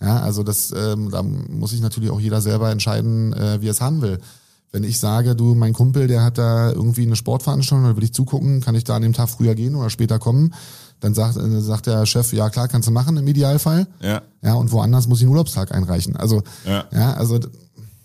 [0.00, 3.72] Ja, also das, ähm, da muss sich natürlich auch jeder selber entscheiden, äh, wie er
[3.72, 4.18] es haben will.
[4.72, 8.12] wenn ich sage, du, mein Kumpel, der hat da irgendwie eine Sportveranstaltung, da will ich
[8.12, 10.52] zugucken, kann ich da an dem Tag früher gehen oder später kommen?
[10.98, 13.86] Dann sagt, äh, sagt der Chef, ja klar, kannst du machen im Idealfall.
[14.00, 14.22] Ja.
[14.42, 16.16] Ja, und woanders muss ich einen Urlaubstag einreichen.
[16.16, 16.86] Also, Ja.
[16.92, 17.38] ja, also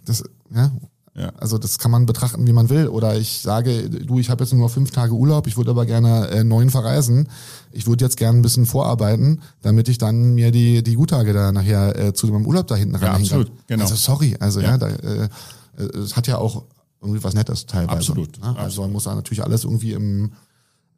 [0.05, 0.23] das,
[0.53, 0.71] ja,
[1.19, 1.31] Ja.
[1.37, 2.87] also das kann man betrachten, wie man will.
[2.87, 6.29] Oder ich sage, du, ich habe jetzt nur fünf Tage Urlaub, ich würde aber gerne
[6.29, 7.27] äh, neun verreisen.
[7.71, 11.51] Ich würde jetzt gerne ein bisschen vorarbeiten, damit ich dann mir die, die Guttage da
[11.51, 13.39] nachher äh, zu meinem Urlaub da hinten Ja, ranhängen kann.
[13.41, 13.83] absolut, genau.
[13.83, 14.77] Also sorry, also ja, Ja.
[14.77, 15.29] da, äh,
[15.77, 16.63] es hat ja auch
[17.01, 17.97] irgendwie was Nettes teilweise.
[17.97, 18.55] Absolut, Ne?
[18.57, 20.31] Also muss da natürlich alles irgendwie im,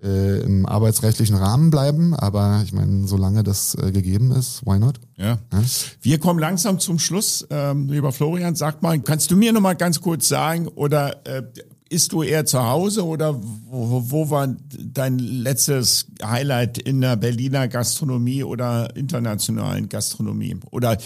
[0.04, 5.00] äh, im arbeitsrechtlichen Rahmen bleiben, aber ich meine, solange das äh, gegeben ist, why not?
[5.18, 5.40] Ja.
[5.52, 5.64] Ja.
[6.02, 7.46] Wir kommen langsam zum Schluss.
[7.50, 11.44] Ähm, lieber Florian, sag mal, kannst du mir noch mal ganz kurz sagen, oder äh,
[11.92, 14.48] ist du eher zu Hause oder wo, wo war
[14.80, 20.58] dein letztes Highlight in der Berliner Gastronomie oder internationalen Gastronomie?
[20.72, 20.98] Oder äh,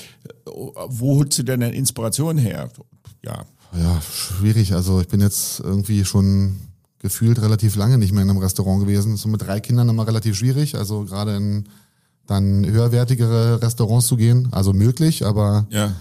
[0.46, 2.70] wo holst du denn deine Inspiration her?
[3.24, 4.74] Ja, Ja, schwierig.
[4.74, 6.56] Also ich bin jetzt irgendwie schon
[7.06, 9.16] gefühlt relativ lange nicht mehr in einem Restaurant gewesen.
[9.16, 10.74] So mit drei Kindern immer relativ schwierig.
[10.76, 11.66] Also gerade in
[12.26, 14.48] dann höherwertigere Restaurants zu gehen.
[14.50, 15.92] Also möglich, aber ja.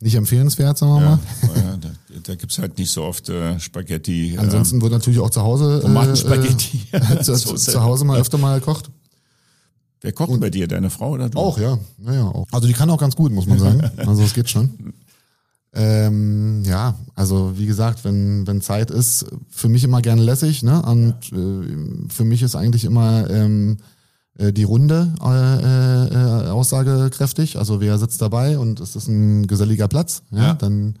[0.00, 1.20] nicht empfehlenswert, sagen wir Ja, mal.
[1.56, 1.88] ja da,
[2.22, 4.36] da gibt's halt nicht so oft äh, Spaghetti.
[4.38, 6.88] Ansonsten wird natürlich auch zu Hause Tomatenspaghetti.
[6.92, 8.90] äh, zu, So zu Hause mal öfter mal gekocht.
[10.02, 11.38] Wer kocht bei dir, deine Frau oder du?
[11.38, 11.78] Auch, ja.
[11.96, 12.46] Naja, auch.
[12.52, 13.82] Also die kann auch ganz gut, muss man sagen.
[13.96, 14.92] Also es geht schon.
[15.72, 20.82] Ähm, ja, also wie gesagt, wenn, wenn Zeit ist, für mich immer gerne lässig, ne?
[20.82, 23.76] Und äh, für mich ist eigentlich immer ähm,
[24.36, 27.56] äh, die Runde äh, äh, aussagekräftig.
[27.56, 30.54] Also wer sitzt dabei und ist das ein geselliger Platz, ja, Ja.
[30.54, 30.98] dann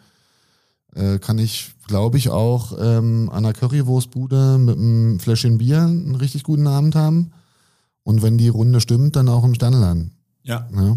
[0.94, 6.14] äh, kann ich, glaube ich, auch ähm, an einer Currywurstbude mit einem Fläschchen Bier einen
[6.14, 7.32] richtig guten Abend haben.
[8.02, 10.12] Und wenn die Runde stimmt, dann auch im Sterneladen.
[10.42, 10.68] Ja.
[10.74, 10.96] Ja.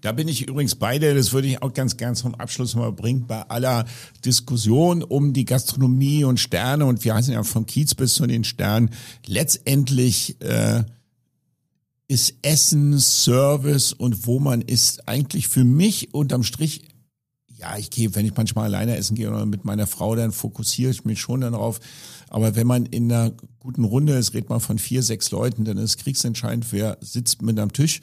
[0.00, 2.92] Da bin ich übrigens bei dir, das würde ich auch ganz gern zum Abschluss mal
[2.92, 3.84] bringen, bei aller
[4.24, 8.44] Diskussion um die Gastronomie und Sterne und wir heißen ja vom Kiez bis zu den
[8.44, 8.90] Sternen.
[9.26, 10.84] Letztendlich äh,
[12.08, 16.82] ist Essen, Service und wo man ist eigentlich für mich unterm Strich
[17.60, 20.90] ja, ich gehe, wenn ich manchmal alleine essen gehe oder mit meiner Frau, dann fokussiere
[20.90, 21.78] ich mich schon darauf.
[22.28, 25.76] Aber wenn man in einer guten Runde ist, redet man von vier, sechs Leuten, dann
[25.76, 28.00] ist kriegsentscheidend, wer sitzt mit am Tisch,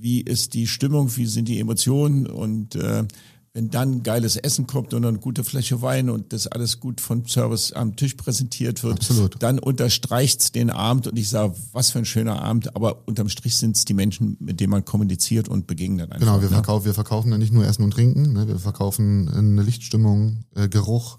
[0.00, 3.04] wie ist die Stimmung, wie sind die Emotionen und äh,
[3.52, 7.26] wenn dann geiles Essen kommt und eine gute Fläche Wein und das alles gut vom
[7.26, 9.42] Service am Tisch präsentiert wird, Absolut.
[9.42, 13.56] dann unterstreicht's den Abend und ich sage, was für ein schöner Abend, aber unterm Strich
[13.56, 16.20] sind's die Menschen, mit denen man kommuniziert und begegnet einfach.
[16.20, 16.54] Genau, wir, ne?
[16.54, 18.46] verkaufen, wir verkaufen ja nicht nur Essen und Trinken, ne?
[18.46, 21.18] wir verkaufen eine Lichtstimmung, äh, Geruch,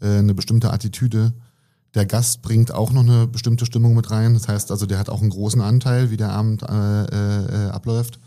[0.00, 1.32] äh, eine bestimmte Attitüde.
[1.94, 4.34] Der Gast bringt auch noch eine bestimmte Stimmung mit rein.
[4.34, 7.70] Das heißt also, der hat auch einen großen Anteil, wie der Abend äh, äh, äh,
[7.70, 8.18] abläuft.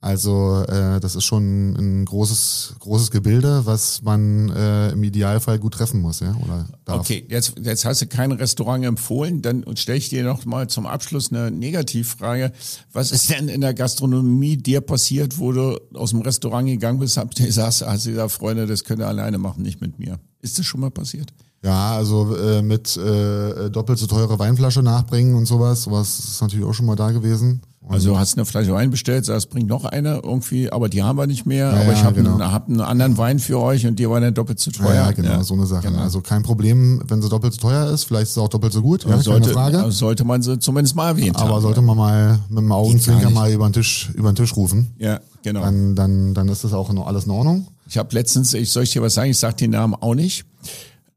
[0.00, 5.74] Also äh, das ist schon ein großes, großes Gebilde, was man äh, im Idealfall gut
[5.74, 7.00] treffen muss, ja, oder darf.
[7.00, 10.86] Okay, jetzt, jetzt hast du kein Restaurant empfohlen, dann stelle ich dir noch mal zum
[10.86, 12.52] Abschluss eine Negativfrage.
[12.92, 17.16] Was ist denn in der Gastronomie dir passiert, wo du aus dem Restaurant gegangen bist,
[17.16, 20.20] habt ihr gesagt, hast du gesagt, Freunde, das könnt ihr alleine machen, nicht mit mir.
[20.40, 21.32] Ist das schon mal passiert?
[21.62, 26.64] Ja, also äh, mit äh, doppelt so teure Weinflasche nachbringen und sowas, sowas ist natürlich
[26.64, 27.62] auch schon mal da gewesen.
[27.80, 31.16] Und Also hast eine Flasche Wein bestellt, sagst, bringt noch eine irgendwie, aber die haben
[31.18, 32.34] wir nicht mehr, Ja, aber ich ja, habe genau.
[32.34, 34.94] einen, hab einen anderen Wein für euch und die war dann doppelt so teuer.
[34.94, 35.88] Ja, genau, so eine Sache.
[35.88, 36.00] genau.
[36.02, 38.82] Also kein Problem, wenn sie doppelt so teuer ist, vielleicht ist sie auch doppelt so
[38.82, 39.90] gut, ja, sollte, keine Frage.
[39.90, 41.48] sollte man sie zumindest mal erwähnt haben.
[41.50, 44.92] Aber sollte man mal mit dem Augenzwinker mal über den Tisch, über den Tisch rufen,
[44.98, 45.62] Ja, genau.
[45.62, 47.66] dann, dann, dann ist das auch noch alles in Ordnung.
[47.88, 50.44] Ich habe letztens, ich soll ich dir was sagen, ich sage den Namen auch nicht.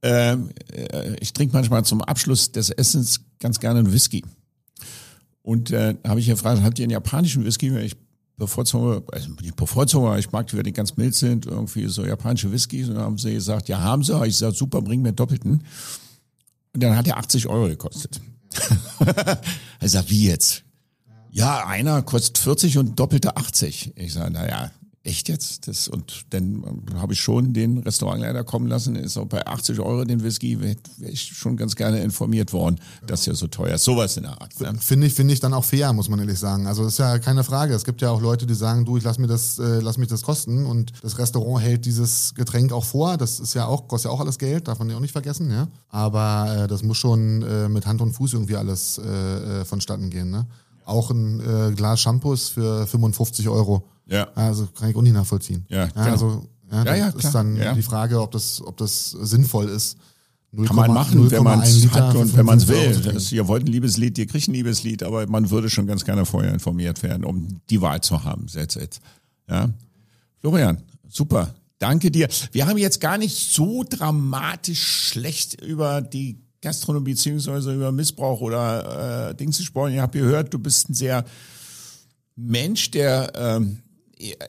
[0.04, 4.24] Ähm, äh, ich trinke manchmal zum Abschluss des Essens ganz gerne einen Whisky.
[5.44, 7.76] Und äh, habe ich gefragt, habt ihr einen japanischen Whisky?
[7.80, 7.96] Ich
[8.38, 12.06] bevorzuge, also nicht bevorzuge, aber ich mag die, wenn die ganz mild sind, irgendwie so
[12.06, 12.90] japanische Whiskys.
[12.90, 14.26] Und dann haben sie gesagt, ja, haben sie.
[14.26, 15.64] Ich sage, super, bring mir einen doppelten.
[16.74, 18.20] Und dann hat er 80 Euro gekostet.
[19.80, 20.64] er sagt, wie jetzt?
[21.30, 23.94] Ja, einer kostet 40 und doppelte 80.
[23.96, 24.72] Ich sage, naja,
[25.04, 25.68] echt jetzt?
[25.68, 29.80] Das, und dann ähm, habe ich schon den Restaurantleiter kommen lassen, ist auch bei 80
[29.80, 33.76] Euro den Whisky, wäre wär ich schon ganz gerne informiert worden, dass der so teuer
[33.76, 33.84] ist.
[33.84, 34.60] Sowas in der Art.
[34.60, 34.76] Ne?
[34.80, 36.68] Finde ich, finde ich dann auch fair, muss man ehrlich sagen.
[36.68, 37.74] Also das ist ja keine Frage.
[37.74, 40.08] Es gibt ja auch Leute, die sagen, du, ich lass mir das, äh, lass mich
[40.08, 43.18] das kosten und das Restaurant hält dieses Getränk auch vor.
[43.18, 45.50] Das ist ja auch, kostet ja auch alles Geld, darf man ja auch nicht vergessen,
[45.50, 45.68] ja.
[45.90, 50.10] Aber äh, das muss schon äh, mit Hand und Fuß irgendwie alles äh, äh, vonstatten
[50.10, 50.46] gehen, ne?
[50.84, 53.88] Auch ein äh, Glas Shampoos für 55 Euro.
[54.12, 54.28] Ja.
[54.36, 55.66] Also kann ich auch nicht nachvollziehen.
[55.70, 56.08] Ja, klar.
[56.08, 57.74] also ja, Ja, ja, ist dann Ja.
[57.74, 59.98] die Frage, ob das, ob das sinnvoll ist.
[60.66, 63.14] Kann man machen, wenn man 0,1 es hat und wenn man es 55 Euro will.
[63.14, 66.26] Das, ihr wollt ein Liebeslied, ihr kriegt ein Liebeslied, aber man würde schon ganz gerne
[66.26, 68.48] vorher informiert werden, um die Wahl zu haben.
[68.48, 69.00] That's it.
[69.50, 69.70] Ja.
[70.42, 71.56] Florian, super.
[71.80, 72.28] Danke dir.
[72.52, 79.30] Wir haben jetzt gar nicht so dramatisch schlecht über die Gastronomie beziehungsweise über Missbrauch oder
[79.30, 79.94] äh, Dings gesprochen.
[79.94, 81.24] Ihr habt gehört, du bist ein sehr
[82.36, 83.80] Mensch, der ähm,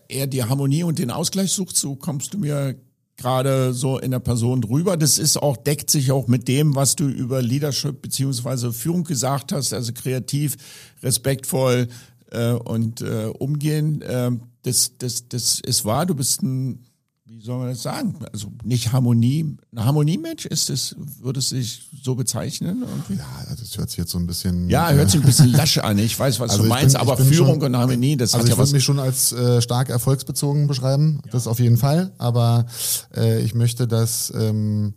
[0.09, 1.77] eher die Harmonie und den Ausgleich sucht.
[1.77, 2.77] So kommst du mir
[3.17, 4.97] gerade so in der Person drüber.
[4.97, 9.53] Das ist auch, deckt sich auch mit dem, was du über Leadership beziehungsweise Führung gesagt
[9.53, 10.57] hast, also kreativ,
[11.03, 11.89] respektvoll
[12.31, 14.03] äh, und äh, umgehen.
[14.03, 16.07] Äh, das, das, das ist wahr.
[16.07, 16.85] Du bist ein
[17.35, 18.15] wie soll man das sagen?
[18.33, 22.85] Also nicht Harmonie, ein Harmoniemensch ist es, würde es sich so bezeichnen?
[22.87, 23.15] Irgendwie?
[23.15, 24.69] Ja, das hört sich jetzt so ein bisschen.
[24.69, 25.99] Ja, hört sich ein bisschen lasch an.
[25.99, 28.51] Ich weiß, was also du meinst, bin, aber Führung schon, und Harmonie, das also hat
[28.51, 28.69] ja was.
[28.69, 31.33] Ich würde mich schon als äh, stark erfolgsbezogen beschreiben, ja.
[31.33, 32.13] das auf jeden Fall.
[32.19, 32.67] Aber
[33.17, 34.95] äh, ich möchte, dass ähm,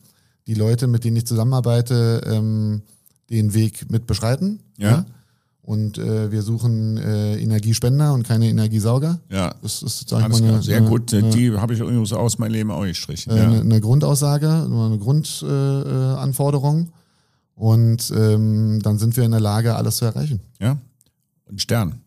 [0.47, 2.81] die Leute, mit denen ich zusammenarbeite, ähm,
[3.29, 4.59] den Weg mit beschreiten.
[4.77, 4.89] ja?
[4.89, 5.05] ja?
[5.65, 9.19] Und äh, wir suchen äh, Energiespender und keine Energiesauger.
[9.31, 9.55] Ja.
[9.63, 11.11] Das ist, sag ich mal, eine, sehr eine, gut.
[11.11, 13.31] Eine, die habe ich übrigens aus meinem Leben auch gestrichen.
[13.31, 13.43] Äh, ja.
[13.45, 16.81] eine, eine Grundaussage, nur eine Grundanforderung.
[16.81, 16.91] Äh,
[17.55, 20.39] und ähm, dann sind wir in der Lage, alles zu erreichen.
[20.59, 20.77] Ja.
[21.49, 22.01] Und Stern.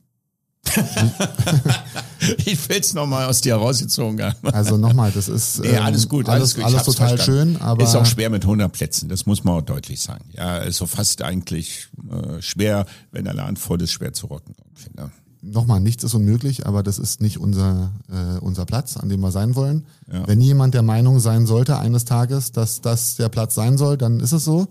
[2.45, 4.49] ich will es nochmal aus dir rausgezogen haben.
[4.53, 7.55] Also nochmal, das ist nee, alles gut, alles, alles, alles total verstanden.
[7.55, 10.25] schön, aber ist auch schwer mit 100 Plätzen, das muss man auch deutlich sagen.
[10.33, 14.55] Ja, ist so fast eigentlich äh, schwer, wenn der Laden voll ist, schwer zu rocken.
[14.75, 15.11] Finde.
[15.41, 19.31] Nochmal, nichts ist unmöglich, aber das ist nicht unser äh, unser Platz, an dem wir
[19.31, 19.87] sein wollen.
[20.13, 20.27] Ja.
[20.27, 24.21] Wenn jemand der Meinung sein sollte eines Tages, dass das der Platz sein soll, dann
[24.21, 24.69] ist es so.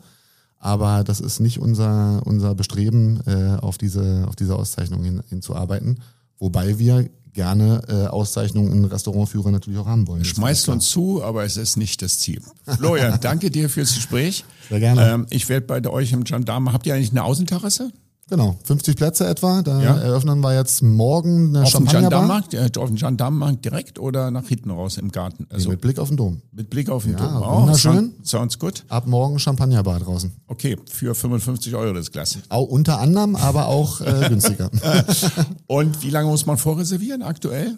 [0.59, 5.99] Aber das ist nicht unser, unser Bestreben, äh, auf, diese, auf diese Auszeichnung hin, hinzuarbeiten.
[6.39, 10.25] Wobei wir gerne äh, Auszeichnungen in Restaurantführer natürlich auch haben wollen.
[10.25, 12.41] Schmeißt uns zu, aber es ist nicht das Ziel.
[12.65, 14.43] Florian, danke dir fürs Gespräch.
[14.69, 15.07] Sehr gerne.
[15.07, 17.91] Ähm, ich werde bei euch im Gendarme, habt ihr eigentlich eine Außenterrasse?
[18.29, 19.61] Genau, 50 Plätze etwa.
[19.61, 19.97] Da ja.
[19.97, 22.41] eröffnen wir jetzt morgen eine auf Champagnerbar.
[22.41, 25.47] Dem äh, auf dem Gendarmenmarkt direkt oder nach hinten raus im Garten?
[25.49, 26.41] Also nee, mit Blick auf den Dom.
[26.51, 27.41] Mit Blick auf den ja, Dom.
[27.41, 28.13] Oh, wunderschön.
[28.23, 28.83] Sounds good.
[28.89, 30.33] Ab morgen Champagnerbar draußen.
[30.47, 32.37] Okay, für 55 Euro das Glas.
[32.49, 34.71] Auch unter anderem, aber auch äh, günstiger.
[35.67, 37.77] Und wie lange muss man vorreservieren aktuell?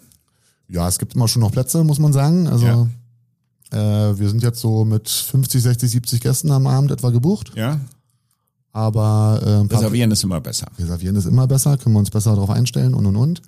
[0.68, 2.48] Ja, es gibt immer schon noch Plätze, muss man sagen.
[2.48, 4.10] Also ja.
[4.10, 7.52] äh, wir sind jetzt so mit 50, 60, 70 Gästen am Abend etwa gebucht.
[7.54, 7.78] Ja.
[8.72, 10.68] Aber äh, reservieren ist immer besser.
[10.78, 13.42] Reservieren ist immer besser, können wir uns besser darauf einstellen und und und.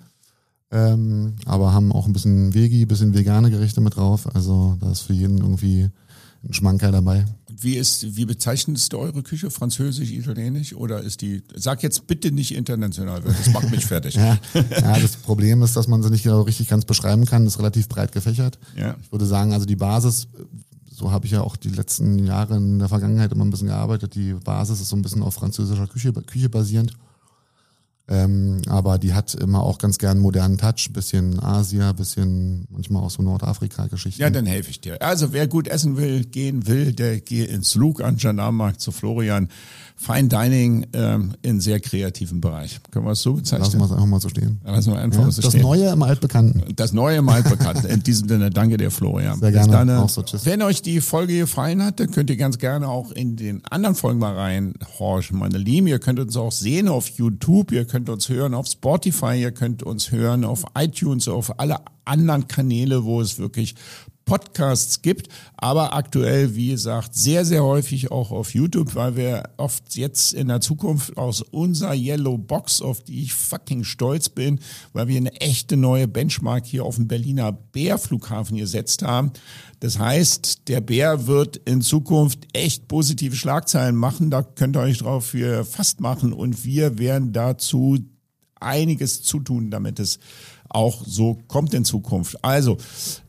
[0.71, 4.33] Ähm, aber haben auch ein bisschen Vegi, bisschen vegane Gerichte mit drauf.
[4.35, 5.89] Also da ist für jeden irgendwie
[6.43, 7.25] ein Schmankerl dabei.
[7.47, 9.49] Und wie ist, wie bezeichnest du eure Küche?
[9.49, 14.15] Französisch, Italienisch oder ist die, sag jetzt bitte nicht international, das macht mich fertig.
[14.15, 17.59] ja, ja, das Problem ist, dass man sie nicht richtig ganz beschreiben kann, das ist
[17.59, 18.57] relativ breit gefächert.
[18.75, 18.97] Ja.
[19.01, 20.27] Ich würde sagen, also die Basis
[20.93, 24.13] so habe ich ja auch die letzten Jahre in der Vergangenheit immer ein bisschen gearbeitet.
[24.15, 26.93] Die Basis ist so ein bisschen auf französischer Küche, Küche basierend.
[28.09, 33.09] Ähm, aber die hat immer auch ganz gern modernen Touch, bisschen Asia, bisschen manchmal auch
[33.09, 34.21] so Nordafrika-Geschichten.
[34.21, 35.01] Ja, dann helfe ich dir.
[35.01, 39.47] Also wer gut essen will, gehen will, der geht ins Lug an Janarmarkt zu Florian.
[39.95, 42.81] Fine Dining ähm, in sehr kreativen Bereich.
[42.91, 43.63] Können wir es so bezeichnen?
[43.63, 44.59] Lassen wir es einfach mal so stehen.
[44.65, 45.61] lassen wir einfach ja, so das stehen.
[45.61, 46.75] Neue im Altbekannten.
[46.75, 47.85] Das Neue im Altbekannten.
[47.89, 49.39] In diesem Sinne, danke dir, Florian.
[49.39, 49.71] Sehr gerne.
[49.71, 50.45] Dann, auch so, tschüss.
[50.45, 53.95] Wenn euch die Folge gefallen hat, dann könnt ihr ganz gerne auch in den anderen
[53.95, 55.87] Folgen mal reinhorchen, meine Lieben.
[55.87, 59.81] Ihr könnt uns auch sehen auf YouTube, ihr könnt uns hören auf Spotify, ihr könnt
[59.81, 63.75] uns hören auf iTunes, auf alle anderen Kanäle, wo es wirklich
[64.25, 69.95] Podcasts gibt, aber aktuell, wie gesagt, sehr, sehr häufig auch auf YouTube, weil wir oft
[69.95, 74.59] jetzt in der Zukunft aus unserer Yellow Box, auf die ich fucking stolz bin,
[74.93, 79.31] weil wir eine echte neue Benchmark hier auf dem Berliner Bärflughafen gesetzt haben.
[79.79, 84.99] Das heißt, der Bär wird in Zukunft echt positive Schlagzeilen machen, da könnt ihr euch
[84.99, 87.97] drauf für fast machen und wir werden dazu
[88.59, 90.19] einiges zutun, damit es
[90.69, 92.43] auch so kommt in Zukunft.
[92.43, 92.77] Also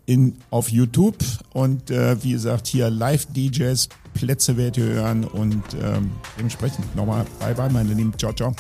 [0.07, 1.17] in, auf YouTube.
[1.53, 5.25] Und äh, wie gesagt hier Live-DJs, Plätze werdet ihr hören.
[5.25, 8.55] Und ähm, dementsprechend nochmal bye bye meine Lieben, ciao ciao.